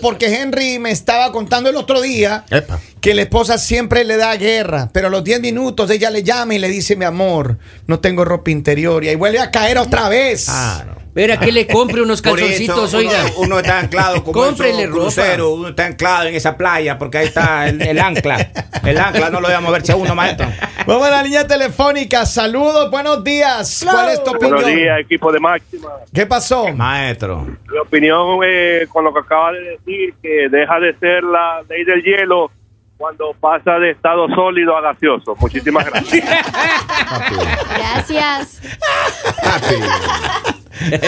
porque 0.00 0.26
Henry 0.40 0.78
me 0.78 0.90
estaba 0.90 1.32
contando 1.32 1.68
el 1.70 1.76
otro 1.76 2.00
día 2.00 2.44
Epa. 2.50 2.80
que 3.00 3.14
la 3.14 3.22
esposa 3.22 3.58
siempre 3.58 4.04
le 4.04 4.16
da 4.16 4.34
guerra, 4.36 4.90
pero 4.92 5.08
a 5.08 5.10
los 5.10 5.22
10 5.24 5.40
minutos 5.40 5.90
ella 5.90 6.10
le 6.10 6.22
llama 6.22 6.54
y 6.54 6.58
le 6.58 6.68
dice, 6.68 6.96
mi 6.96 7.04
amor, 7.04 7.58
no 7.86 8.00
tengo 8.00 8.24
ropa 8.24 8.50
interior. 8.50 9.04
Y 9.04 9.08
ahí 9.08 9.16
vuelve 9.16 9.38
a 9.38 9.50
caer 9.50 9.78
otra 9.78 10.08
vez. 10.08 10.46
Claro. 10.46 10.96
Espera 11.16 11.40
que 11.40 11.50
le 11.50 11.66
compre 11.66 12.02
unos 12.02 12.20
eso 12.24 12.34
calzoncitos, 12.34 12.92
uno, 12.92 12.98
oiga. 12.98 13.24
uno 13.38 13.58
está 13.58 13.78
anclado 13.78 14.22
como 14.22 14.32
Cómprele 14.44 14.86
ropa. 14.86 15.22
uno 15.42 15.68
está 15.68 15.86
anclado 15.86 16.28
en 16.28 16.34
esa 16.34 16.58
playa 16.58 16.98
porque 16.98 17.16
ahí 17.16 17.26
está 17.28 17.68
el, 17.68 17.80
el 17.80 17.98
ancla. 17.98 18.50
El 18.84 18.98
ancla 18.98 19.30
no 19.30 19.40
lo 19.40 19.48
voy 19.48 19.56
a 19.56 19.60
moverse 19.62 19.92
a 19.92 19.96
uno, 19.96 20.14
maestro. 20.14 20.46
Vamos 20.86 21.06
a 21.06 21.10
la 21.10 21.22
línea 21.22 21.46
telefónica. 21.46 22.26
Saludos, 22.26 22.90
buenos 22.90 23.24
días. 23.24 23.82
¿Cuál 23.90 24.10
es 24.10 24.22
tu 24.22 24.30
opinión? 24.32 24.60
Buenos 24.60 24.76
días, 24.76 25.00
equipo 25.00 25.32
de 25.32 25.40
máxima. 25.40 25.88
¿Qué 26.12 26.26
pasó? 26.26 26.68
Maestro. 26.74 27.46
Mi 27.72 27.78
opinión 27.78 28.40
eh, 28.44 28.86
con 28.92 29.02
lo 29.02 29.14
que 29.14 29.20
acaba 29.20 29.52
de 29.52 29.60
decir, 29.60 30.14
que 30.22 30.50
deja 30.50 30.78
de 30.80 30.94
ser 30.98 31.24
la 31.24 31.62
ley 31.66 31.82
del 31.84 32.02
hielo 32.02 32.50
cuando 32.96 33.34
pasa 33.38 33.78
de 33.78 33.90
estado 33.90 34.26
sólido 34.34 34.76
a 34.76 34.80
gaseoso. 34.80 35.34
Muchísimas 35.38 35.84
gracias. 35.90 36.24
Gracias. 37.76 38.60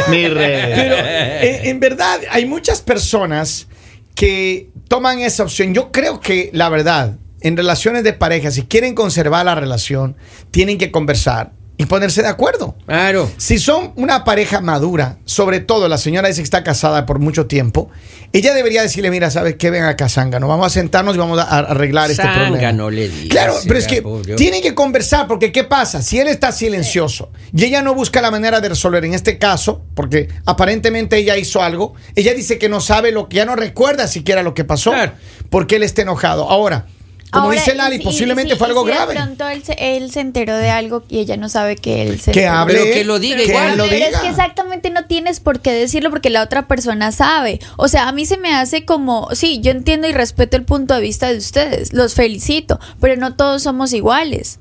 Mi 0.08 0.28
rey. 0.28 0.72
Pero 0.74 0.96
eh, 0.98 1.68
en 1.68 1.80
verdad 1.80 2.20
hay 2.30 2.46
muchas 2.46 2.82
personas 2.82 3.68
que 4.14 4.68
toman 4.88 5.20
esa 5.20 5.44
opción. 5.44 5.74
Yo 5.74 5.92
creo 5.92 6.20
que 6.20 6.50
la 6.52 6.68
verdad, 6.68 7.16
en 7.40 7.56
relaciones 7.56 8.04
de 8.04 8.12
pareja, 8.12 8.50
si 8.50 8.64
quieren 8.66 8.94
conservar 8.94 9.46
la 9.46 9.54
relación, 9.54 10.16
tienen 10.50 10.78
que 10.78 10.90
conversar 10.90 11.52
y 11.80 11.86
ponerse 11.86 12.22
de 12.22 12.28
acuerdo. 12.28 12.74
Claro. 12.86 13.30
Si 13.36 13.58
son 13.58 13.92
una 13.94 14.24
pareja 14.24 14.60
madura, 14.60 15.18
sobre 15.24 15.60
todo 15.60 15.88
la 15.88 15.96
señora 15.96 16.26
dice 16.26 16.40
que 16.40 16.44
está 16.44 16.64
casada 16.64 17.06
por 17.06 17.20
mucho 17.20 17.46
tiempo, 17.46 17.88
ella 18.32 18.52
debería 18.52 18.82
decirle, 18.82 19.10
mira, 19.10 19.30
¿sabes 19.30 19.54
qué? 19.56 19.70
Ven 19.70 19.84
acá, 19.84 20.08
Zángano, 20.08 20.48
vamos 20.48 20.66
a 20.66 20.70
sentarnos 20.70 21.14
y 21.14 21.18
vamos 21.18 21.38
a 21.38 21.44
arreglar 21.60 22.10
este 22.10 22.24
problema. 22.24 22.56
Zángano, 22.56 22.90
le 22.90 23.08
dice, 23.08 23.28
Claro, 23.28 23.54
pero 23.66 23.78
es 23.78 23.86
que 23.86 24.02
tienen 24.36 24.60
que 24.60 24.74
conversar, 24.74 25.28
porque 25.28 25.52
¿qué 25.52 25.62
pasa? 25.64 26.02
Si 26.02 26.18
él 26.18 26.26
está 26.26 26.50
silencioso 26.50 27.30
y 27.54 27.64
ella 27.64 27.80
no 27.80 27.94
busca 27.94 28.20
la 28.20 28.32
manera 28.32 28.60
de 28.60 28.68
resolver 28.70 29.04
en 29.04 29.14
este 29.14 29.38
caso, 29.38 29.82
porque 29.94 30.28
aparentemente 30.46 31.16
ella 31.16 31.36
hizo 31.36 31.62
algo, 31.62 31.94
ella 32.16 32.34
dice 32.34 32.58
que 32.58 32.68
no 32.68 32.80
sabe 32.80 33.12
lo 33.12 33.28
que, 33.28 33.36
ya 33.36 33.44
no 33.44 33.54
recuerda 33.54 34.08
siquiera 34.08 34.42
lo 34.42 34.52
que 34.52 34.64
pasó, 34.64 34.90
Claro. 34.90 35.12
porque 35.48 35.76
él 35.76 35.84
está 35.84 36.02
enojado. 36.02 36.50
Ahora, 36.50 36.86
como 37.30 37.44
Ahora, 37.46 37.58
dice 37.60 37.74
Lali, 37.74 37.98
posiblemente 37.98 38.52
y 38.52 38.56
si- 38.56 38.58
fue 38.58 38.68
algo 38.68 38.82
y 38.82 38.90
si 38.90 38.96
grave. 38.96 39.14
De 39.14 39.20
pronto 39.20 39.48
él 39.48 39.62
se, 39.64 39.96
él 39.96 40.10
se 40.10 40.20
enteró 40.20 40.56
de 40.56 40.70
algo 40.70 41.04
y 41.08 41.18
ella 41.18 41.36
no 41.36 41.48
sabe 41.48 41.76
que 41.76 42.02
él 42.02 42.20
se 42.20 42.32
Que 42.32 42.44
enteró. 42.44 42.58
hable. 42.58 42.74
Pero 42.80 42.94
que 42.94 43.04
lo 43.04 43.18
diga 43.18 43.36
que 43.36 43.44
igual. 43.44 43.76
lo 43.76 43.84
Pero 43.84 43.94
diga. 43.96 44.08
es 44.08 44.16
que 44.18 44.28
exactamente 44.28 44.90
no 44.90 45.04
tienes 45.04 45.40
por 45.40 45.60
qué 45.60 45.72
decirlo 45.72 46.10
porque 46.10 46.30
la 46.30 46.42
otra 46.42 46.66
persona 46.68 47.12
sabe. 47.12 47.60
O 47.76 47.88
sea, 47.88 48.08
a 48.08 48.12
mí 48.12 48.24
se 48.26 48.36
me 48.38 48.54
hace 48.54 48.84
como, 48.84 49.28
sí, 49.34 49.60
yo 49.62 49.70
entiendo 49.70 50.08
y 50.08 50.12
respeto 50.12 50.56
el 50.56 50.64
punto 50.64 50.94
de 50.94 51.00
vista 51.00 51.30
de 51.30 51.38
ustedes, 51.38 51.92
los 51.92 52.14
felicito, 52.14 52.80
pero 53.00 53.16
no 53.16 53.34
todos 53.36 53.62
somos 53.62 53.92
iguales. 53.92 54.58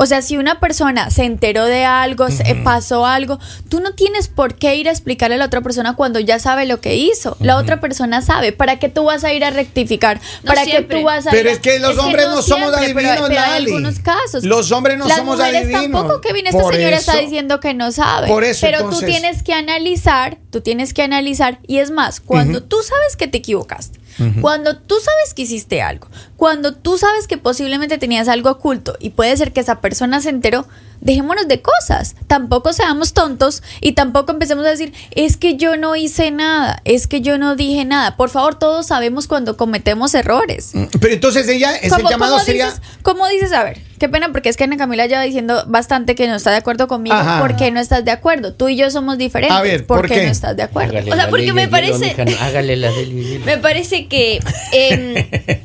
O 0.00 0.06
sea, 0.06 0.22
si 0.22 0.36
una 0.36 0.60
persona 0.60 1.10
se 1.10 1.24
enteró 1.24 1.64
de 1.64 1.84
algo, 1.84 2.28
se 2.30 2.54
pasó 2.54 3.04
algo, 3.04 3.40
tú 3.68 3.80
no 3.80 3.94
tienes 3.94 4.28
por 4.28 4.54
qué 4.54 4.76
ir 4.76 4.88
a 4.88 4.92
explicarle 4.92 5.34
a 5.34 5.38
la 5.38 5.46
otra 5.46 5.60
persona 5.60 5.96
cuando 5.96 6.20
ya 6.20 6.38
sabe 6.38 6.66
lo 6.66 6.80
que 6.80 6.94
hizo. 6.94 7.36
La 7.40 7.56
otra 7.56 7.80
persona 7.80 8.22
sabe. 8.22 8.52
¿Para 8.52 8.78
qué 8.78 8.88
tú 8.88 9.02
vas 9.04 9.24
a 9.24 9.32
ir 9.32 9.44
a 9.44 9.50
rectificar? 9.50 10.20
No 10.44 10.52
¿Para 10.54 10.64
qué 10.64 10.82
tú 10.82 11.02
vas 11.02 11.26
a 11.26 11.30
Pero 11.30 11.48
ir 11.48 11.48
a- 11.48 11.52
es 11.54 11.58
que 11.58 11.80
los 11.80 11.98
hombres 11.98 12.26
no 12.28 12.42
somos 12.42 12.76
siempre, 12.78 12.94
pero- 12.94 13.08
adivinos, 13.10 13.28
pero 13.28 13.40
hay 13.40 13.50
Lali. 13.50 13.64
algunos 13.72 13.98
casos. 13.98 14.44
Los 14.44 14.70
hombres 14.70 14.98
no 14.98 15.08
Las 15.08 15.18
somos 15.18 15.36
mujeres 15.36 15.62
adivinos. 15.64 15.82
tampoco, 15.82 16.20
Kevin. 16.20 16.46
Esta 16.46 16.60
Por 16.62 16.74
señora 16.74 16.96
está 16.96 17.16
diciendo 17.16 17.58
que 17.58 17.74
no 17.74 17.90
sabe. 17.90 18.28
Por 18.28 18.44
eso, 18.44 18.60
pero 18.66 18.78
entonces- 18.78 19.00
tú 19.00 19.06
tienes 19.06 19.42
que 19.42 19.52
analizar, 19.52 20.38
tú 20.50 20.60
tienes 20.60 20.94
que 20.94 21.02
analizar. 21.02 21.58
Y 21.66 21.78
es 21.78 21.90
más, 21.90 22.20
cuando 22.20 22.62
tú 22.62 22.76
sabes 22.84 23.16
que 23.16 23.26
te 23.26 23.38
equivocaste, 23.38 23.98
cuando 24.40 24.76
tú 24.76 24.94
sabes 25.04 25.34
que 25.34 25.42
hiciste 25.42 25.82
algo, 25.82 26.06
cuando 26.38 26.72
tú 26.72 26.98
sabes 26.98 27.26
que 27.26 27.36
posiblemente 27.36 27.98
tenías 27.98 28.28
algo 28.28 28.48
oculto 28.52 28.96
y 29.00 29.10
puede 29.10 29.36
ser 29.36 29.52
que 29.52 29.58
esa 29.58 29.80
persona 29.80 30.20
se 30.20 30.28
enteró, 30.28 30.68
dejémonos 31.00 31.48
de 31.48 31.60
cosas. 31.62 32.14
Tampoco 32.28 32.72
seamos 32.72 33.12
tontos 33.12 33.64
y 33.80 33.94
tampoco 33.94 34.30
empecemos 34.30 34.64
a 34.64 34.68
decir, 34.68 34.94
es 35.10 35.36
que 35.36 35.56
yo 35.56 35.76
no 35.76 35.96
hice 35.96 36.30
nada, 36.30 36.80
es 36.84 37.08
que 37.08 37.22
yo 37.22 37.38
no 37.38 37.56
dije 37.56 37.84
nada. 37.84 38.16
Por 38.16 38.30
favor, 38.30 38.56
todos 38.56 38.86
sabemos 38.86 39.26
cuando 39.26 39.56
cometemos 39.56 40.14
errores. 40.14 40.74
Pero 41.00 41.12
entonces 41.12 41.48
ella, 41.48 41.74
ese 41.74 41.96
¿Cómo, 41.96 42.08
llamado 42.08 42.38
sería... 42.38 42.72
¿Cómo 43.02 43.26
dices? 43.26 43.52
A 43.52 43.64
ver, 43.64 43.82
qué 43.98 44.08
pena 44.08 44.30
porque 44.32 44.48
es 44.48 44.56
que 44.56 44.64
Ana 44.64 44.76
Camila 44.76 45.06
ya 45.06 45.18
va 45.18 45.24
diciendo 45.24 45.64
bastante 45.66 46.14
que 46.14 46.26
no 46.28 46.34
está 46.36 46.50
de 46.50 46.56
acuerdo 46.56 46.88
conmigo. 46.88 47.16
Ajá. 47.16 47.40
¿Por 47.40 47.56
qué 47.56 47.70
no 47.70 47.80
estás 47.80 48.04
de 48.04 48.10
acuerdo? 48.10 48.52
Tú 48.54 48.68
y 48.68 48.76
yo 48.76 48.90
somos 48.90 49.18
diferentes. 49.18 49.56
A 49.56 49.62
ver, 49.62 49.86
¿por, 49.86 49.98
¿por 49.98 50.08
qué, 50.08 50.14
qué? 50.14 50.24
no 50.26 50.30
estás 50.32 50.56
de 50.56 50.62
acuerdo? 50.62 50.90
Hágale 50.90 51.12
O 51.12 51.14
sea, 51.16 51.28
porque 51.28 51.52
me 51.52 51.68
parece- 51.68 52.14
mija, 52.24 52.44
hágale 52.46 52.76
la 52.76 52.90
del. 52.92 53.40
Me 53.44 53.58
parece 53.58 54.06
que. 54.06 54.40
em, 54.72 55.14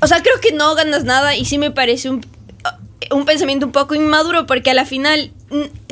o 0.01 0.07
sea, 0.07 0.21
creo 0.21 0.39
que 0.41 0.51
no 0.53 0.73
ganas 0.75 1.03
nada 1.03 1.35
y 1.35 1.45
sí 1.45 1.57
me 1.57 1.71
parece 1.71 2.09
un, 2.09 2.25
un 3.11 3.25
pensamiento 3.25 3.65
un 3.65 3.71
poco 3.71 3.95
inmaduro 3.95 4.45
porque 4.45 4.71
a 4.71 4.73
la 4.73 4.85
final 4.85 5.31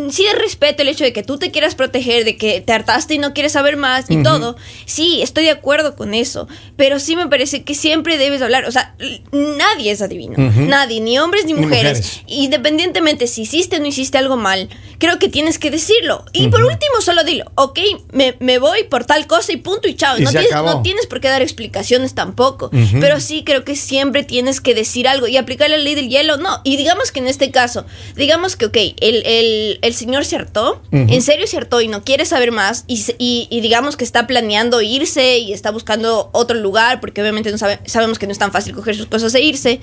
sí 0.09 0.25
es 0.25 0.37
respeto 0.37 0.81
el 0.81 0.89
hecho 0.89 1.03
de 1.03 1.13
que 1.13 1.23
tú 1.23 1.37
te 1.37 1.51
quieras 1.51 1.75
proteger, 1.75 2.25
de 2.25 2.37
que 2.37 2.61
te 2.61 2.73
hartaste 2.73 3.15
y 3.15 3.17
no 3.17 3.33
quieres 3.33 3.53
saber 3.53 3.77
más 3.77 4.09
y 4.09 4.21
todo. 4.23 4.55
Sí, 4.85 5.21
estoy 5.21 5.45
de 5.45 5.51
acuerdo 5.51 5.95
con 5.95 6.13
eso, 6.13 6.47
pero 6.75 6.99
sí 6.99 7.15
me 7.15 7.27
parece 7.27 7.63
que 7.63 7.75
siempre 7.75 8.17
debes 8.17 8.41
hablar, 8.41 8.65
o 8.65 8.71
sea, 8.71 8.95
nadie 9.31 9.91
es 9.91 10.01
adivino, 10.01 10.35
nadie, 10.37 11.01
ni 11.01 11.19
hombres 11.19 11.45
ni 11.45 11.53
Ni 11.53 11.61
mujeres. 11.61 12.21
Independientemente 12.27 13.27
si 13.27 13.43
hiciste 13.43 13.77
o 13.77 13.79
no 13.79 13.87
hiciste 13.87 14.17
algo 14.17 14.37
mal, 14.37 14.69
creo 14.97 15.19
que 15.19 15.29
tienes 15.29 15.59
que 15.59 15.71
decirlo. 15.71 16.25
Y 16.33 16.47
por 16.47 16.63
último, 16.63 17.01
solo 17.01 17.23
dilo, 17.23 17.45
ok, 17.55 17.79
me, 18.11 18.35
me 18.39 18.59
voy 18.59 18.83
por 18.83 19.05
tal 19.05 19.27
cosa 19.27 19.51
y 19.51 19.57
punto 19.57 19.87
y 19.87 19.95
chao. 19.95 20.17
Y 20.17 20.23
no, 20.23 20.31
tienes, 20.31 20.51
no 20.51 20.81
tienes 20.81 21.07
por 21.07 21.19
qué 21.21 21.27
dar 21.27 21.41
explicaciones 21.41 22.13
tampoco. 22.13 22.69
Pero 22.99 23.19
sí 23.19 23.43
creo 23.43 23.63
que 23.63 23.75
siempre 23.75 24.23
tienes 24.23 24.61
que 24.61 24.73
decir 24.73 25.07
algo 25.07 25.27
y 25.27 25.37
aplicar 25.37 25.69
la 25.69 25.77
ley 25.77 25.95
del 25.95 26.09
hielo, 26.09 26.37
no. 26.37 26.61
Y 26.63 26.77
digamos 26.77 27.11
que 27.11 27.19
en 27.19 27.27
este 27.27 27.51
caso, 27.51 27.85
digamos 28.15 28.55
que, 28.55 28.65
ok, 28.65 28.77
el, 28.99 29.23
el, 29.25 29.50
el 29.81 29.93
señor 29.93 30.25
se 30.25 30.35
hartó, 30.35 30.81
en 30.91 31.21
serio 31.21 31.47
se 31.47 31.57
hartó 31.57 31.81
y 31.81 31.87
no 31.87 32.03
quiere 32.03 32.25
saber 32.25 32.51
más 32.51 32.83
y, 32.87 32.97
se- 32.97 33.15
y, 33.17 33.47
y 33.49 33.61
digamos 33.61 33.95
que 33.97 34.03
está 34.03 34.27
planeando 34.27 34.81
irse 34.81 35.37
y 35.39 35.53
está 35.53 35.71
buscando 35.71 36.29
otro 36.33 36.57
lugar 36.57 36.99
porque 36.99 37.21
obviamente 37.21 37.51
no 37.51 37.57
sabe- 37.57 37.79
sabemos 37.85 38.19
que 38.19 38.25
no 38.27 38.31
es 38.31 38.39
tan 38.39 38.51
fácil 38.51 38.73
coger 38.75 38.95
sus 38.95 39.05
cosas 39.07 39.33
e 39.35 39.41
irse. 39.41 39.79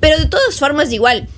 Pero 0.00 0.18
de 0.18 0.26
todas 0.26 0.58
formas, 0.58 0.92
igual, 0.92 1.28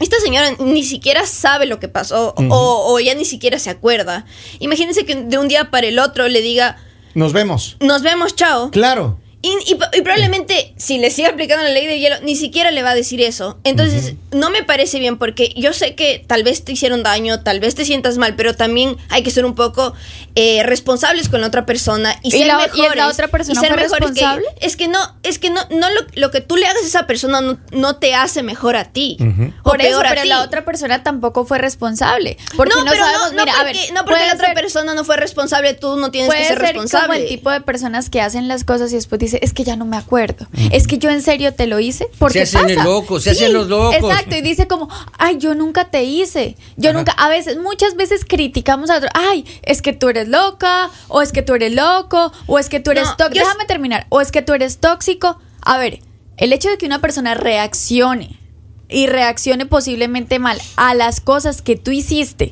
esta 0.00 0.18
señora 0.20 0.50
ni 0.58 0.84
siquiera 0.84 1.26
sabe 1.26 1.66
lo 1.66 1.80
que 1.80 1.88
pasó 1.88 2.34
o, 2.36 2.92
o 2.92 3.00
ya 3.00 3.14
ni 3.14 3.24
siquiera 3.24 3.58
se 3.58 3.70
acuerda. 3.70 4.26
Imagínense 4.58 5.04
que 5.06 5.14
de 5.14 5.38
un 5.38 5.48
día 5.48 5.70
para 5.70 5.86
el 5.86 5.98
otro 5.98 6.28
le 6.28 6.42
diga, 6.42 6.76
Nos 7.14 7.32
vemos. 7.32 7.76
nos 7.80 8.02
vemos, 8.02 8.36
chao. 8.36 8.70
Claro. 8.70 9.18
Y, 9.46 9.72
y- 9.72 9.98
y 9.98 10.02
probablemente 10.02 10.72
si 10.76 10.98
le 10.98 11.10
sigue 11.10 11.28
aplicando 11.28 11.62
la 11.62 11.70
ley 11.70 11.86
del 11.86 12.00
hielo, 12.00 12.16
ni 12.22 12.34
siquiera 12.34 12.70
le 12.72 12.82
va 12.82 12.90
a 12.90 12.94
decir 12.94 13.20
eso. 13.20 13.58
Entonces, 13.64 14.14
no 14.32 14.50
me 14.50 14.64
parece 14.64 14.98
bien 14.98 15.18
porque 15.18 15.52
yo 15.56 15.72
sé 15.72 15.94
que 15.94 16.24
tal 16.26 16.42
vez 16.42 16.64
te 16.64 16.72
hicieron 16.72 17.02
daño, 17.04 17.42
tal 17.42 17.60
vez 17.60 17.74
te 17.76 17.84
sientas 17.84 18.18
mal, 18.18 18.34
pero 18.34 18.54
también 18.54 18.96
hay 19.08 19.22
que 19.22 19.30
ser 19.30 19.44
un 19.44 19.54
poco 19.54 19.94
eh, 20.34 20.62
responsables 20.64 21.28
con 21.28 21.40
la 21.40 21.46
otra 21.46 21.64
persona 21.64 22.18
y 22.22 22.28
¿Y 22.28 22.30
ser 22.32 22.46
la- 22.48 22.54
y 22.74 22.80
mejores. 22.80 22.96
la 22.96 23.08
otra 23.08 23.28
persona 23.28 23.60
fue 23.60 23.70
mejores 23.70 24.10
que- 24.12 24.66
es 24.66 24.76
que 24.76 24.88
no, 24.88 24.98
es 25.22 25.38
que 25.38 25.50
no, 25.50 25.60
no 25.70 25.88
lo, 25.90 26.00
lo 26.14 26.30
que 26.30 26.40
tú 26.40 26.56
le 26.56 26.66
hagas 26.66 26.82
a 26.82 26.86
esa 26.86 27.06
persona 27.06 27.40
no, 27.40 27.58
no 27.70 27.96
te 27.96 28.14
hace 28.14 28.42
mejor 28.42 28.76
a 28.76 28.84
ti. 28.92 29.16
o 29.62 29.70
Por 29.70 29.80
eso, 29.80 30.00
a 30.00 30.08
pero 30.08 30.22
ti. 30.22 30.28
la 30.28 30.42
otra 30.42 30.64
persona 30.64 31.02
tampoco 31.02 31.46
fue 31.46 31.58
responsable. 31.58 32.36
Porque 32.56 32.74
no, 32.74 32.84
pero 32.84 32.96
sabemos, 33.04 33.32
no, 33.32 33.42
mira, 33.44 33.52
no 33.54 33.60
a 33.60 33.64
ver, 33.64 33.76
porque, 33.76 33.92
no 33.92 34.04
porque 34.04 34.26
la 34.26 34.34
otra 34.34 34.46
ser- 34.48 34.54
persona 34.56 34.94
no 34.94 35.04
fue 35.04 35.16
responsable, 35.16 35.74
tú 35.74 35.96
no 35.96 36.10
tienes 36.10 36.28
Puede 36.28 36.40
que 36.42 36.48
ser 36.48 36.56
ser 36.58 36.66
responsable. 36.66 37.06
como 37.06 37.18
el 37.20 37.28
tipo 37.28 37.50
de 37.50 37.60
personas 37.60 38.10
que 38.10 38.20
hacen 38.20 38.48
las 38.48 38.64
cosas 38.64 38.90
y 38.92 38.96
después 38.96 39.18
dice, 39.36 39.44
es 39.44 39.52
que 39.52 39.64
ya 39.64 39.76
no 39.76 39.84
me 39.84 39.96
acuerdo. 39.96 40.46
Es 40.72 40.86
que 40.86 40.98
yo 40.98 41.10
en 41.10 41.22
serio 41.22 41.54
te 41.54 41.66
lo 41.66 41.78
hice. 41.80 42.08
Porque 42.18 42.44
Se 42.46 42.56
hacen 42.58 42.70
el 42.70 42.76
pasa. 42.76 42.88
loco, 42.88 43.20
se 43.20 43.30
hacen 43.30 43.52
los 43.52 43.68
locos. 43.68 43.94
Exacto, 43.96 44.36
y 44.36 44.40
dice 44.42 44.66
como, 44.66 44.88
ay, 45.18 45.38
yo 45.38 45.54
nunca 45.54 45.90
te 45.90 46.04
hice. 46.04 46.56
Yo 46.76 46.92
nunca, 46.92 47.12
a 47.12 47.28
veces, 47.28 47.58
muchas 47.58 47.96
veces 47.96 48.24
criticamos 48.26 48.90
a 48.90 48.96
otro, 48.98 49.08
ay, 49.14 49.44
es 49.62 49.82
que 49.82 49.92
tú 49.92 50.08
eres 50.08 50.28
loca, 50.28 50.90
o 51.08 51.22
es 51.22 51.32
que 51.32 51.42
tú 51.42 51.54
eres 51.54 51.72
loco, 51.74 52.32
o 52.46 52.58
es 52.58 52.68
que 52.68 52.80
tú 52.80 52.90
eres 52.90 53.04
No, 53.08 53.16
tóxico. 53.16 53.44
Déjame 53.44 53.64
terminar, 53.66 54.06
o 54.08 54.20
es 54.20 54.32
que 54.32 54.42
tú 54.42 54.52
eres 54.54 54.78
tóxico. 54.78 55.38
A 55.62 55.78
ver, 55.78 56.00
el 56.36 56.52
hecho 56.52 56.68
de 56.68 56.78
que 56.78 56.86
una 56.86 57.00
persona 57.00 57.34
reaccione 57.34 58.38
y 58.88 59.06
reaccione 59.06 59.66
posiblemente 59.66 60.38
mal 60.38 60.60
a 60.76 60.94
las 60.94 61.20
cosas 61.20 61.60
que 61.62 61.76
tú 61.76 61.90
hiciste, 61.90 62.50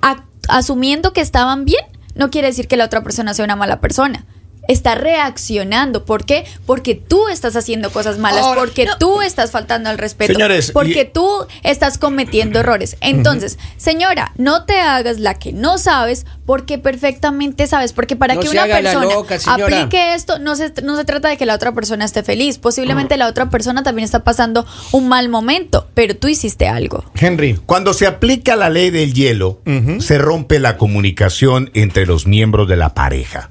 a- 0.00 0.24
asumiendo 0.48 1.12
que 1.12 1.20
estaban 1.20 1.64
bien, 1.64 1.84
no 2.14 2.30
quiere 2.30 2.48
decir 2.48 2.68
que 2.68 2.76
la 2.76 2.84
otra 2.84 3.02
persona 3.02 3.34
sea 3.34 3.44
una 3.44 3.56
mala 3.56 3.80
persona. 3.80 4.24
Está 4.68 4.94
reaccionando. 4.94 6.04
¿Por 6.04 6.24
qué? 6.24 6.44
Porque 6.66 6.94
tú 6.94 7.28
estás 7.28 7.56
haciendo 7.56 7.90
cosas 7.90 8.18
malas, 8.18 8.44
Ahora- 8.44 8.60
porque 8.60 8.84
No. 8.86 8.96
tú 8.98 9.20
estás 9.22 9.50
faltando 9.50 9.90
al 9.90 9.98
respeto, 9.98 10.32
Señores, 10.32 10.70
porque 10.72 11.00
y- 11.02 11.12
tú 11.12 11.28
estás 11.62 11.98
cometiendo 11.98 12.60
errores. 12.60 12.96
Entonces, 13.00 13.58
señora, 13.76 14.32
no 14.36 14.64
te 14.64 14.80
hagas 14.80 15.18
la 15.18 15.34
que 15.34 15.52
no 15.52 15.78
sabes, 15.78 16.26
porque 16.46 16.78
perfectamente 16.78 17.66
sabes, 17.66 17.92
porque 17.92 18.16
para 18.16 18.34
No 18.34 18.40
que 18.40 18.48
una 18.50 18.66
persona 18.66 19.04
loca, 19.04 19.38
aplique 19.46 20.14
esto, 20.14 20.38
no 20.38 20.54
se, 20.56 20.72
no 20.82 20.96
se 20.96 21.04
trata 21.04 21.28
de 21.28 21.36
que 21.36 21.46
la 21.46 21.54
otra 21.54 21.72
persona 21.72 22.04
esté 22.04 22.22
feliz. 22.22 22.58
Posiblemente 22.58 23.16
la 23.16 23.26
otra 23.28 23.50
persona 23.50 23.82
también 23.82 24.04
está 24.04 24.24
pasando 24.24 24.66
un 24.92 25.08
mal 25.08 25.28
momento, 25.28 25.88
pero 25.94 26.16
tú 26.16 26.28
hiciste 26.28 26.68
algo. 26.68 27.04
Henry. 27.14 27.58
Cuando 27.66 27.94
se 27.94 28.06
aplica 28.06 28.56
la 28.56 28.70
ley 28.70 28.90
del 28.90 29.12
hielo, 29.14 29.60
se 29.98 30.18
rompe 30.18 30.58
la 30.60 30.76
comunicación 30.76 31.70
entre 31.74 32.06
los 32.06 32.26
miembros 32.26 32.68
de 32.68 32.76
la 32.76 32.94
pareja. 32.94 33.50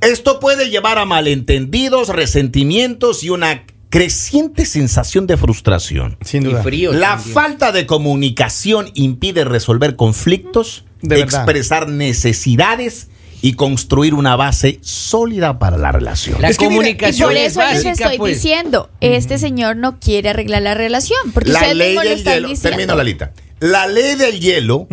Esto 0.00 0.40
puede 0.40 0.70
llevar 0.70 0.98
a 0.98 1.04
malentendidos, 1.04 2.08
resentimientos 2.08 3.22
y 3.22 3.30
una 3.30 3.64
creciente 3.90 4.64
sensación 4.66 5.26
de 5.26 5.36
frustración. 5.36 6.16
Sin 6.24 6.42
Y 6.42 6.50
duda. 6.50 6.62
frío. 6.62 6.92
La 6.92 7.16
también. 7.16 7.34
falta 7.34 7.72
de 7.72 7.86
comunicación 7.86 8.90
impide 8.94 9.44
resolver 9.44 9.96
conflictos, 9.96 10.84
De 11.02 11.18
expresar 11.20 11.88
necesidades 11.88 13.08
y 13.42 13.54
construir 13.54 14.12
una 14.12 14.36
base 14.36 14.78
sólida 14.82 15.58
para 15.58 15.78
la 15.78 15.92
relación. 15.92 16.40
La 16.42 16.50
Es 16.50 16.58
que 16.58 16.64
mire, 16.68 16.74
Y 16.74 16.76
comunicación 16.76 17.28
por 17.30 17.36
es 17.38 17.52
eso 17.52 17.60
les 17.62 17.86
estoy 17.86 18.18
pues. 18.18 18.34
diciendo, 18.34 18.90
este 19.00 19.38
señor 19.38 19.76
no 19.76 19.98
quiere 19.98 20.28
arreglar 20.28 20.60
la 20.60 20.74
relación, 20.74 21.32
porque 21.32 21.50
la 21.52 21.60
ustedes 21.60 21.76
ley 21.76 21.96
del 21.96 22.06
están 22.08 22.34
hielo. 22.34 22.48
diciendo. 22.48 22.76
Termino, 22.76 22.96
Lalita. 22.96 23.32
La 23.60 23.86
ley 23.86 24.14
del 24.16 24.40
hielo 24.40 24.86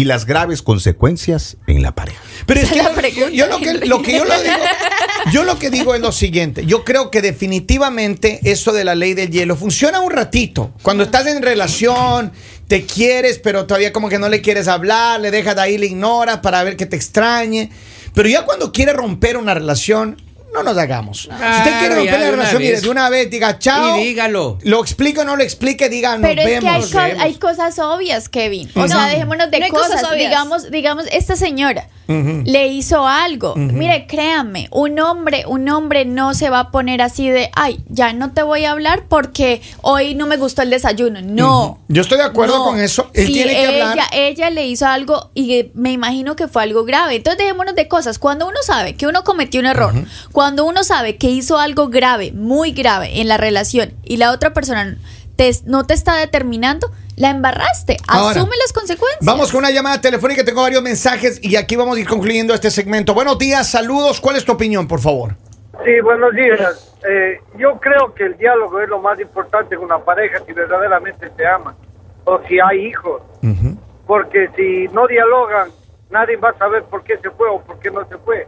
y 0.00 0.04
las 0.04 0.24
graves 0.24 0.62
consecuencias 0.62 1.58
en 1.66 1.82
la 1.82 1.94
pareja. 1.94 2.22
Pero 2.46 2.60
es 2.62 2.70
que 2.70 2.78
yo, 3.34 3.46
lo 3.48 3.58
que 3.58 3.68
Henry. 3.68 3.86
lo 3.86 4.00
que 4.00 4.12
yo 4.12 4.24
lo 4.24 4.40
digo, 4.40 4.56
yo 5.30 5.44
lo 5.44 5.58
que 5.58 5.68
digo 5.68 5.94
es 5.94 6.00
lo 6.00 6.10
siguiente. 6.10 6.64
Yo 6.64 6.84
creo 6.84 7.10
que 7.10 7.20
definitivamente 7.20 8.40
eso 8.44 8.72
de 8.72 8.84
la 8.84 8.94
ley 8.94 9.12
del 9.12 9.28
hielo 9.28 9.56
funciona 9.56 10.00
un 10.00 10.10
ratito. 10.10 10.72
Cuando 10.80 11.04
estás 11.04 11.26
en 11.26 11.42
relación, 11.42 12.32
te 12.66 12.86
quieres, 12.86 13.38
pero 13.40 13.66
todavía 13.66 13.92
como 13.92 14.08
que 14.08 14.18
no 14.18 14.30
le 14.30 14.40
quieres 14.40 14.68
hablar, 14.68 15.20
le 15.20 15.30
dejas 15.30 15.54
de 15.54 15.60
ahí, 15.60 15.76
le 15.76 15.84
ignoras 15.84 16.38
para 16.38 16.62
ver 16.62 16.78
que 16.78 16.86
te 16.86 16.96
extrañe. 16.96 17.68
Pero 18.14 18.26
ya 18.26 18.46
cuando 18.46 18.72
quiere 18.72 18.94
romper 18.94 19.36
una 19.36 19.52
relación, 19.52 20.16
no 20.52 20.62
nos 20.62 20.76
hagamos. 20.76 21.22
si 21.22 21.28
usted 21.28 21.78
quiere 21.78 21.94
romper 21.96 22.20
la 22.20 22.30
relación, 22.30 22.62
mire, 22.62 22.80
de 22.80 22.88
una 22.88 23.08
vez 23.08 23.30
diga 23.30 23.58
chao. 23.58 23.98
Y 23.98 24.04
dígalo. 24.04 24.58
Lo 24.62 24.80
explique 24.80 25.20
o 25.20 25.24
no 25.24 25.36
lo 25.36 25.42
explique, 25.42 25.88
diga 25.88 26.16
nos 26.18 26.28
Pero 26.28 26.42
es 26.42 26.46
vemos. 26.62 26.86
que 26.90 26.98
hay, 26.98 27.34
co- 27.34 27.48
cosas 27.48 27.78
obvias, 27.78 28.28
Kevin. 28.28 28.70
O 28.74 28.80
No, 28.80 28.88
sea, 28.88 29.06
dejémonos 29.06 29.50
de 29.50 29.60
no 29.60 29.68
cosas 29.68 29.88
cosas. 29.90 30.04
obvias. 30.12 30.28
digamos, 30.30 30.70
digamos, 30.70 31.04
esta 31.12 31.36
señora 31.36 31.88
le 32.08 32.66
hizo 32.68 33.06
algo. 33.06 33.54
Mire, 33.56 34.06
créanme, 34.08 34.66
un 34.72 34.98
hombre, 34.98 35.44
un 35.46 35.68
hombre 35.68 36.04
no 36.04 36.34
se 36.34 36.50
va 36.50 36.58
a 36.60 36.70
poner 36.72 37.02
así 37.02 37.28
de, 37.30 37.50
ay, 37.54 37.78
ya 37.88 38.12
no 38.12 38.32
te 38.32 38.42
voy 38.42 38.64
a 38.64 38.72
hablar 38.72 39.04
porque 39.08 39.62
hoy 39.82 40.14
no 40.16 40.26
me 40.26 40.36
gustó 40.36 40.62
el 40.62 40.70
desayuno. 40.70 41.20
No. 41.22 41.78
Yo 41.88 42.02
estoy 42.02 42.18
de 42.18 42.24
acuerdo 42.24 42.58
No. 42.58 42.64
con 42.64 42.80
eso. 42.80 43.10
Él 43.14 43.26
Sí, 43.28 43.32
tiene 43.34 43.52
que 43.52 43.74
ella, 43.76 43.90
hablar. 43.90 44.06
ella 44.12 44.50
le 44.50 44.66
hizo 44.66 44.86
algo 44.86 45.30
y 45.34 45.70
me 45.74 45.92
imagino 45.92 46.34
que 46.34 46.48
fue 46.48 46.62
algo 46.64 46.84
grave. 46.84 47.14
Entonces 47.16 47.38
dejémonos 47.38 47.76
de 47.76 47.86
cosas. 47.86 48.18
Cuando 48.18 48.46
uno 48.48 48.58
sabe 48.64 48.94
que 48.96 49.06
uno 49.06 49.22
cometió 49.22 49.60
un 49.60 49.66
error, 49.66 49.94
cuando 50.40 50.64
uno 50.64 50.84
sabe 50.84 51.18
que 51.18 51.26
hizo 51.26 51.58
algo 51.58 51.88
grave, 51.88 52.32
muy 52.32 52.72
grave 52.72 53.20
en 53.20 53.28
la 53.28 53.36
relación 53.36 53.92
y 54.04 54.16
la 54.16 54.32
otra 54.32 54.54
persona 54.54 54.96
te- 55.36 55.52
no 55.66 55.84
te 55.84 55.92
está 55.92 56.16
determinando, 56.16 56.90
la 57.16 57.28
embarraste. 57.28 57.98
Ahora, 58.08 58.40
Asume 58.40 58.56
las 58.56 58.72
consecuencias. 58.72 59.20
Vamos 59.22 59.50
con 59.50 59.58
una 59.58 59.70
llamada 59.70 60.00
telefónica, 60.00 60.42
tengo 60.42 60.62
varios 60.62 60.82
mensajes 60.82 61.40
y 61.44 61.56
aquí 61.56 61.76
vamos 61.76 61.98
a 61.98 62.00
ir 62.00 62.08
concluyendo 62.08 62.54
este 62.54 62.70
segmento. 62.70 63.12
Buenos 63.12 63.36
días, 63.38 63.68
saludos. 63.70 64.18
¿Cuál 64.18 64.36
es 64.36 64.46
tu 64.46 64.52
opinión, 64.52 64.88
por 64.88 65.00
favor? 65.00 65.36
Sí, 65.84 66.00
buenos 66.02 66.32
días. 66.34 66.90
Eh, 67.06 67.38
yo 67.58 67.78
creo 67.78 68.14
que 68.14 68.24
el 68.24 68.38
diálogo 68.38 68.80
es 68.80 68.88
lo 68.88 68.98
más 68.98 69.20
importante 69.20 69.74
en 69.74 69.82
una 69.82 69.98
pareja 69.98 70.38
si 70.46 70.54
verdaderamente 70.54 71.30
se 71.36 71.46
aman 71.46 71.74
o 72.24 72.40
si 72.48 72.58
hay 72.58 72.86
hijos. 72.86 73.20
Porque 74.06 74.48
si 74.56 74.88
no 74.94 75.06
dialogan, 75.06 75.68
nadie 76.10 76.36
va 76.36 76.48
a 76.48 76.56
saber 76.56 76.84
por 76.84 77.04
qué 77.04 77.18
se 77.18 77.28
fue 77.28 77.46
o 77.50 77.60
por 77.60 77.78
qué 77.78 77.90
no 77.90 78.08
se 78.08 78.16
fue. 78.16 78.46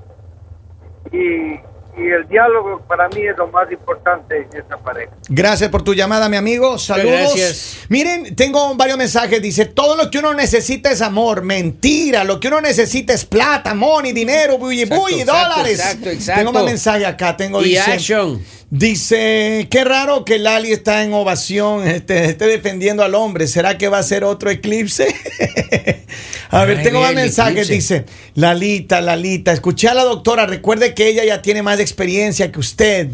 Y, 1.12 1.60
y 1.96 2.08
el 2.08 2.26
diálogo 2.28 2.80
para 2.88 3.08
mí 3.10 3.20
es 3.26 3.36
lo 3.36 3.48
más 3.48 3.70
importante 3.70 4.36
en 4.50 4.58
esa 4.58 4.76
pareja. 4.78 5.12
Gracias 5.28 5.68
por 5.70 5.82
tu 5.82 5.92
llamada, 5.94 6.28
mi 6.28 6.36
amigo. 6.36 6.78
Saludos. 6.78 7.10
gracias. 7.34 7.76
Miren, 7.88 8.34
tengo 8.34 8.74
varios 8.76 8.96
mensajes. 8.96 9.42
Dice, 9.42 9.66
todo 9.66 9.94
lo 9.96 10.10
que 10.10 10.18
uno 10.18 10.32
necesita 10.32 10.90
es 10.90 11.02
amor. 11.02 11.42
Mentira. 11.42 12.24
Lo 12.24 12.40
que 12.40 12.48
uno 12.48 12.60
necesita 12.62 13.12
es 13.12 13.24
plata, 13.26 13.74
money, 13.74 14.12
dinero, 14.12 14.56
bully, 14.58 14.82
Exacto, 14.82 15.02
bully, 15.02 15.20
exacto, 15.20 15.48
dólares. 15.48 15.78
exacto, 15.80 16.10
exacto. 16.10 16.40
Tengo 16.40 16.52
más 16.52 16.64
mensajes 16.64 17.06
acá. 17.06 17.36
Tengo 17.36 17.60
Y 17.60 17.70
dice, 17.70 17.92
action. 17.92 18.42
Dice, 18.70 19.68
qué 19.70 19.84
raro 19.84 20.24
que 20.24 20.38
Lali 20.38 20.72
está 20.72 21.02
en 21.04 21.12
ovación, 21.12 21.86
este, 21.86 22.24
esté 22.24 22.46
defendiendo 22.46 23.04
al 23.04 23.14
hombre. 23.14 23.46
¿Será 23.46 23.76
que 23.76 23.88
va 23.88 23.98
a 23.98 24.02
ser 24.02 24.24
otro 24.24 24.48
eclipse? 24.48 25.08
a 26.50 26.64
ver, 26.64 26.78
Ay, 26.78 26.84
tengo 26.84 27.00
más 27.02 27.14
mensajes. 27.14 27.68
eclipse. 27.68 28.00
Dice, 28.00 28.06
Lalita, 28.34 29.02
Lalita, 29.02 29.52
escuché 29.52 29.88
a 29.88 29.94
la 29.94 30.04
doctora. 30.04 30.46
Recuerde 30.46 30.94
que 30.94 31.06
ella 31.08 31.22
ya 31.22 31.42
tiene 31.42 31.62
más 31.62 31.76
experiencia 31.82 32.50
que 32.50 32.60
usted. 32.60 33.08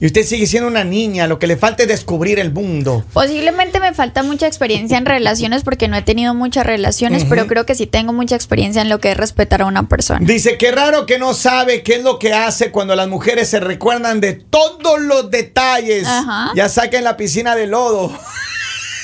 Y 0.00 0.06
usted 0.06 0.24
sigue 0.24 0.46
siendo 0.46 0.68
una 0.68 0.84
niña. 0.84 1.26
Lo 1.26 1.38
que 1.38 1.46
le 1.46 1.56
falta 1.56 1.82
es 1.82 1.88
descubrir 1.88 2.38
el 2.38 2.52
mundo. 2.52 3.04
Posiblemente 3.12 3.80
me 3.80 3.92
falta 3.92 4.22
mucha 4.22 4.46
experiencia 4.46 4.98
en 4.98 5.06
relaciones 5.06 5.62
porque 5.62 5.88
no 5.88 5.96
he 5.96 6.02
tenido 6.02 6.34
muchas 6.34 6.66
relaciones, 6.66 7.24
pero 7.24 7.46
creo 7.46 7.66
que 7.66 7.74
sí 7.74 7.86
tengo 7.86 8.12
mucha 8.12 8.36
experiencia 8.36 8.82
en 8.82 8.88
lo 8.88 9.00
que 9.00 9.12
es 9.12 9.16
respetar 9.16 9.62
a 9.62 9.66
una 9.66 9.88
persona. 9.88 10.20
Dice, 10.22 10.56
qué 10.56 10.72
raro 10.72 11.06
que 11.06 11.18
no 11.18 11.34
sabe 11.34 11.82
qué 11.82 11.96
es 11.96 12.02
lo 12.02 12.18
que 12.18 12.32
hace 12.32 12.70
cuando 12.70 12.94
las 12.96 13.08
mujeres 13.08 13.48
se 13.48 13.60
recuerdan 13.60 14.20
de 14.20 14.32
todos 14.34 15.00
los 15.00 15.30
detalles. 15.30 16.06
Ajá. 16.06 16.52
Ya 16.54 16.68
saquen 16.68 17.04
la 17.04 17.16
piscina 17.16 17.54
de 17.54 17.66
lodo. 17.66 18.12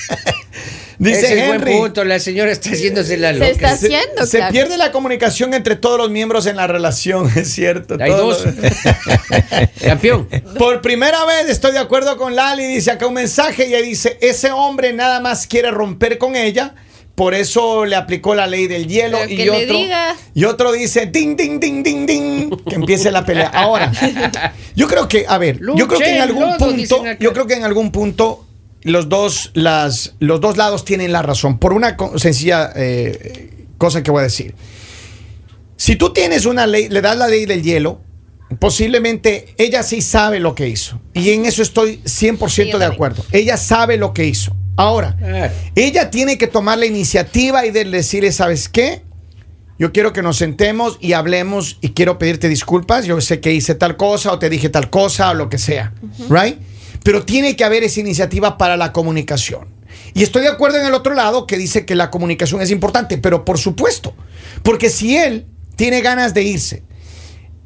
Dice 0.98 1.20
Ese 1.20 1.38
es 1.40 1.46
buen 1.46 1.61
Henry. 1.61 1.78
punto. 1.78 2.04
La 2.04 2.18
señora 2.18 2.50
está 2.50 2.70
haciéndose 2.70 3.16
la 3.18 3.28
Se 3.28 3.34
loca. 3.34 3.48
está 3.50 3.70
haciendo, 3.70 4.26
Se 4.26 4.38
claro. 4.38 4.52
pierde 4.52 4.76
la 4.76 4.90
comunicación 4.90 5.54
entre 5.54 5.76
todos 5.76 5.96
los 5.96 6.11
miembros 6.11 6.46
en 6.46 6.56
la 6.56 6.66
relación, 6.66 7.30
es 7.37 7.52
cierto. 7.52 7.96
Hay 8.00 8.11
todos 8.11 8.44
dos. 8.44 8.54
los- 8.56 8.72
Campeón. 9.82 10.28
Por 10.58 10.80
primera 10.80 11.24
vez 11.24 11.48
estoy 11.48 11.72
de 11.72 11.78
acuerdo 11.78 12.16
con 12.16 12.34
Lali. 12.34 12.66
Dice 12.66 12.90
acá 12.90 13.06
un 13.06 13.14
mensaje 13.14 13.66
y 13.68 13.74
ella 13.74 13.82
dice: 13.82 14.18
Ese 14.20 14.50
hombre 14.50 14.92
nada 14.92 15.20
más 15.20 15.46
quiere 15.46 15.70
romper 15.70 16.18
con 16.18 16.37
ella. 16.37 16.74
Por 17.14 17.34
eso 17.34 17.84
le 17.84 17.96
aplicó 17.96 18.34
la 18.37 18.46
ley 18.46 18.68
del 18.68 18.87
hielo. 18.87 19.18
Pero 19.26 19.42
y, 19.42 19.48
otro, 19.48 19.76
diga. 19.76 20.16
y 20.34 20.44
otro 20.44 20.72
dice: 20.72 21.06
Ding, 21.06 21.37
ding, 21.37 21.58
ding, 21.61 21.82
ding, 21.82 22.06
ding. 22.06 22.50
Que 22.68 22.76
empiece 22.76 23.11
la 23.11 23.24
pelea. 23.26 23.48
Ahora, 23.48 23.90
yo 24.76 24.87
creo 24.87 25.08
que, 25.08 25.24
a 25.28 25.37
ver, 25.38 25.58
yo 25.76 25.87
creo 25.88 25.98
que 26.00 26.14
en 26.16 26.20
algún 26.22 26.42
lodo, 26.44 26.58
punto, 26.58 27.04
yo 27.18 27.32
creo 27.32 27.46
que 27.46 27.54
en 27.54 27.64
algún 27.64 27.90
punto 27.90 28.44
los 28.82 29.08
dos, 29.08 29.50
las, 29.54 30.14
los 30.20 30.40
dos 30.40 30.56
lados 30.56 30.84
tienen 30.84 31.12
la 31.12 31.22
razón. 31.22 31.58
Por 31.58 31.72
una 31.72 31.96
co- 31.96 32.18
sencilla 32.18 32.72
eh, 32.76 33.66
cosa 33.78 34.02
que 34.02 34.10
voy 34.10 34.20
a 34.20 34.24
decir. 34.24 34.54
Si 35.76 35.96
tú 35.96 36.12
tienes 36.12 36.46
una 36.46 36.66
ley, 36.66 36.88
le 36.88 37.00
das 37.00 37.16
la 37.16 37.28
ley 37.28 37.46
del 37.46 37.62
hielo, 37.62 38.00
posiblemente 38.58 39.54
ella 39.58 39.82
sí 39.82 40.02
sabe 40.02 40.40
lo 40.40 40.54
que 40.54 40.68
hizo. 40.68 41.00
Y 41.14 41.30
en 41.30 41.44
eso 41.46 41.62
estoy 41.62 42.00
100% 42.04 42.78
de 42.78 42.84
acuerdo. 42.84 43.24
Ella 43.32 43.56
sabe 43.56 43.96
lo 43.96 44.12
que 44.12 44.26
hizo. 44.26 44.54
Ahora, 44.76 45.16
Ah. 45.22 45.50
ella 45.74 46.10
tiene 46.10 46.38
que 46.38 46.46
tomar 46.46 46.78
la 46.78 46.86
iniciativa 46.86 47.66
y 47.66 47.70
de 47.70 47.84
decirle, 47.84 48.30
¿sabes 48.32 48.68
qué? 48.68 49.02
Yo 49.78 49.92
quiero 49.92 50.12
que 50.12 50.22
nos 50.22 50.36
sentemos 50.36 50.98
y 51.00 51.12
hablemos 51.12 51.78
y 51.80 51.90
quiero 51.90 52.18
pedirte 52.18 52.48
disculpas. 52.48 53.04
Yo 53.06 53.20
sé 53.20 53.40
que 53.40 53.52
hice 53.52 53.74
tal 53.76 53.96
cosa 53.96 54.32
o 54.32 54.38
te 54.38 54.50
dije 54.50 54.68
tal 54.68 54.90
cosa 54.90 55.30
o 55.30 55.34
lo 55.34 55.48
que 55.48 55.58
sea. 55.58 55.92
¿Right? 56.28 56.58
Pero 57.02 57.24
tiene 57.24 57.56
que 57.56 57.64
haber 57.64 57.84
esa 57.84 58.00
iniciativa 58.00 58.58
para 58.58 58.76
la 58.76 58.92
comunicación. 58.92 59.68
Y 60.14 60.22
estoy 60.22 60.42
de 60.42 60.48
acuerdo 60.48 60.78
en 60.78 60.87
el 60.87 60.94
otro 60.94 61.14
lado 61.14 61.46
que 61.46 61.56
dice 61.56 61.87
que 61.87 61.94
la 61.94 62.11
comunicación 62.11 62.61
es 62.61 62.70
importante, 62.70 63.18
pero 63.18 63.44
por 63.44 63.58
supuesto, 63.58 64.14
porque 64.62 64.90
si 64.90 65.16
él 65.16 65.46
tiene 65.76 66.00
ganas 66.00 66.34
de 66.34 66.42
irse, 66.42 66.82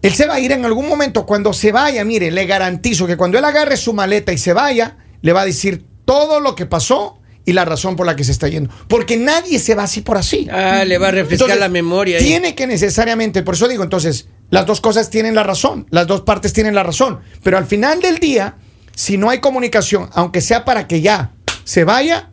él 0.02 0.12
se 0.12 0.26
va 0.26 0.34
a 0.34 0.40
ir 0.40 0.52
en 0.52 0.64
algún 0.64 0.88
momento. 0.88 1.24
Cuando 1.24 1.52
se 1.52 1.72
vaya, 1.72 2.04
mire, 2.04 2.30
le 2.30 2.46
garantizo 2.46 3.06
que 3.06 3.16
cuando 3.16 3.38
él 3.38 3.44
agarre 3.44 3.76
su 3.76 3.92
maleta 3.92 4.32
y 4.32 4.38
se 4.38 4.52
vaya, 4.52 4.96
le 5.22 5.32
va 5.32 5.42
a 5.42 5.44
decir 5.44 5.84
todo 6.04 6.40
lo 6.40 6.54
que 6.54 6.66
pasó 6.66 7.18
y 7.44 7.52
la 7.52 7.64
razón 7.64 7.96
por 7.96 8.06
la 8.06 8.16
que 8.16 8.24
se 8.24 8.32
está 8.32 8.48
yendo. 8.48 8.70
Porque 8.88 9.16
nadie 9.16 9.58
se 9.58 9.74
va 9.74 9.84
así 9.84 10.00
por 10.00 10.16
así. 10.16 10.48
Ah, 10.50 10.84
le 10.84 10.98
va 10.98 11.08
a 11.08 11.10
refrescar 11.12 11.46
Entonces, 11.46 11.60
la 11.60 11.68
memoria. 11.68 12.18
Tiene 12.18 12.54
que 12.54 12.66
necesariamente, 12.66 13.42
por 13.42 13.54
eso 13.54 13.68
digo, 13.68 13.82
entonces, 13.82 14.26
las 14.50 14.66
dos 14.66 14.80
cosas 14.80 15.10
tienen 15.10 15.34
la 15.34 15.42
razón, 15.42 15.86
las 15.90 16.06
dos 16.06 16.22
partes 16.22 16.52
tienen 16.52 16.74
la 16.74 16.82
razón, 16.82 17.20
pero 17.42 17.58
al 17.58 17.66
final 17.66 18.00
del 18.00 18.18
día, 18.18 18.56
si 19.02 19.16
no 19.18 19.30
hay 19.30 19.40
comunicación, 19.40 20.08
aunque 20.14 20.40
sea 20.40 20.64
para 20.64 20.86
que 20.86 21.00
ya 21.00 21.32
se 21.64 21.82
vaya, 21.82 22.28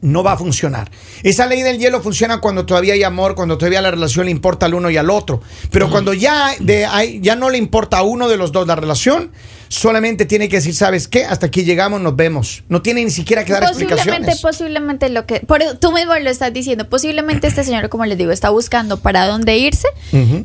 no 0.00 0.24
va 0.24 0.32
a 0.32 0.36
funcionar. 0.36 0.90
Esa 1.22 1.46
ley 1.46 1.62
del 1.62 1.78
hielo 1.78 2.00
funciona 2.02 2.40
cuando 2.40 2.66
todavía 2.66 2.94
hay 2.94 3.04
amor, 3.04 3.36
cuando 3.36 3.56
todavía 3.56 3.80
la 3.80 3.92
relación 3.92 4.24
le 4.24 4.32
importa 4.32 4.66
al 4.66 4.74
uno 4.74 4.90
y 4.90 4.96
al 4.96 5.10
otro. 5.10 5.40
Pero 5.70 5.88
cuando 5.90 6.12
ya, 6.12 6.56
de, 6.58 6.86
hay- 6.86 7.20
ya 7.20 7.36
no 7.36 7.50
le 7.50 7.58
importa 7.58 7.98
a 7.98 8.02
uno 8.02 8.28
de 8.28 8.36
los 8.36 8.50
dos 8.50 8.66
la 8.66 8.74
relación, 8.74 9.30
solamente 9.68 10.26
tiene 10.26 10.48
que 10.48 10.56
decir, 10.56 10.74
¿sabes 10.74 11.06
qué? 11.06 11.24
Hasta 11.24 11.46
aquí 11.46 11.62
llegamos, 11.62 12.00
nos 12.00 12.16
vemos. 12.16 12.64
No 12.68 12.82
tiene 12.82 13.04
ni 13.04 13.12
siquiera 13.12 13.44
que 13.44 13.52
dar 13.52 13.62
Posiblemente, 13.62 13.94
explicaciones. 14.02 14.40
posiblemente 14.40 15.08
lo 15.08 15.24
que. 15.24 15.38
Por, 15.38 15.60
tú 15.80 15.92
mismo 15.92 16.16
lo 16.16 16.30
estás 16.30 16.52
diciendo. 16.52 16.88
Posiblemente 16.88 17.46
este 17.46 17.62
señor, 17.62 17.88
como 17.88 18.04
les 18.04 18.18
digo, 18.18 18.32
está 18.32 18.50
buscando 18.50 18.96
para 18.98 19.28
dónde 19.28 19.56
irse. 19.56 19.86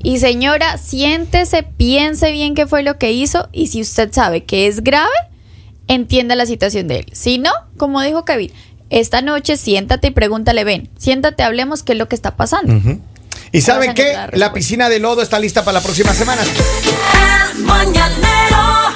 Y 0.03 0.19
señora, 0.19 0.77
siéntese, 0.77 1.63
piense 1.63 2.31
bien 2.31 2.53
qué 2.53 2.67
fue 2.67 2.83
lo 2.83 2.99
que 2.99 3.11
hizo. 3.11 3.49
Y 3.51 3.67
si 3.67 3.81
usted 3.81 4.11
sabe 4.13 4.43
que 4.43 4.67
es 4.67 4.83
grave, 4.83 5.09
entienda 5.87 6.35
la 6.35 6.45
situación 6.45 6.87
de 6.87 6.99
él. 6.99 7.05
Si 7.11 7.37
no, 7.37 7.51
como 7.77 8.01
dijo 8.01 8.25
Kevin, 8.25 8.51
esta 8.89 9.21
noche 9.21 9.57
siéntate 9.57 10.07
y 10.07 10.11
pregúntale, 10.11 10.63
ven, 10.63 10.89
siéntate, 10.97 11.43
hablemos 11.43 11.83
qué 11.83 11.93
es 11.93 11.97
lo 11.97 12.07
que 12.07 12.15
está 12.15 12.35
pasando. 12.35 12.99
¿Y 13.51 13.61
saben 13.61 13.93
qué? 13.93 14.15
La 14.33 14.53
piscina 14.53 14.89
de 14.89 14.99
lodo 14.99 15.21
está 15.21 15.39
lista 15.39 15.63
para 15.63 15.79
la 15.79 15.83
próxima 15.83 16.13
semana. 16.13 16.41
El 17.53 17.63
mañanero 17.63 18.86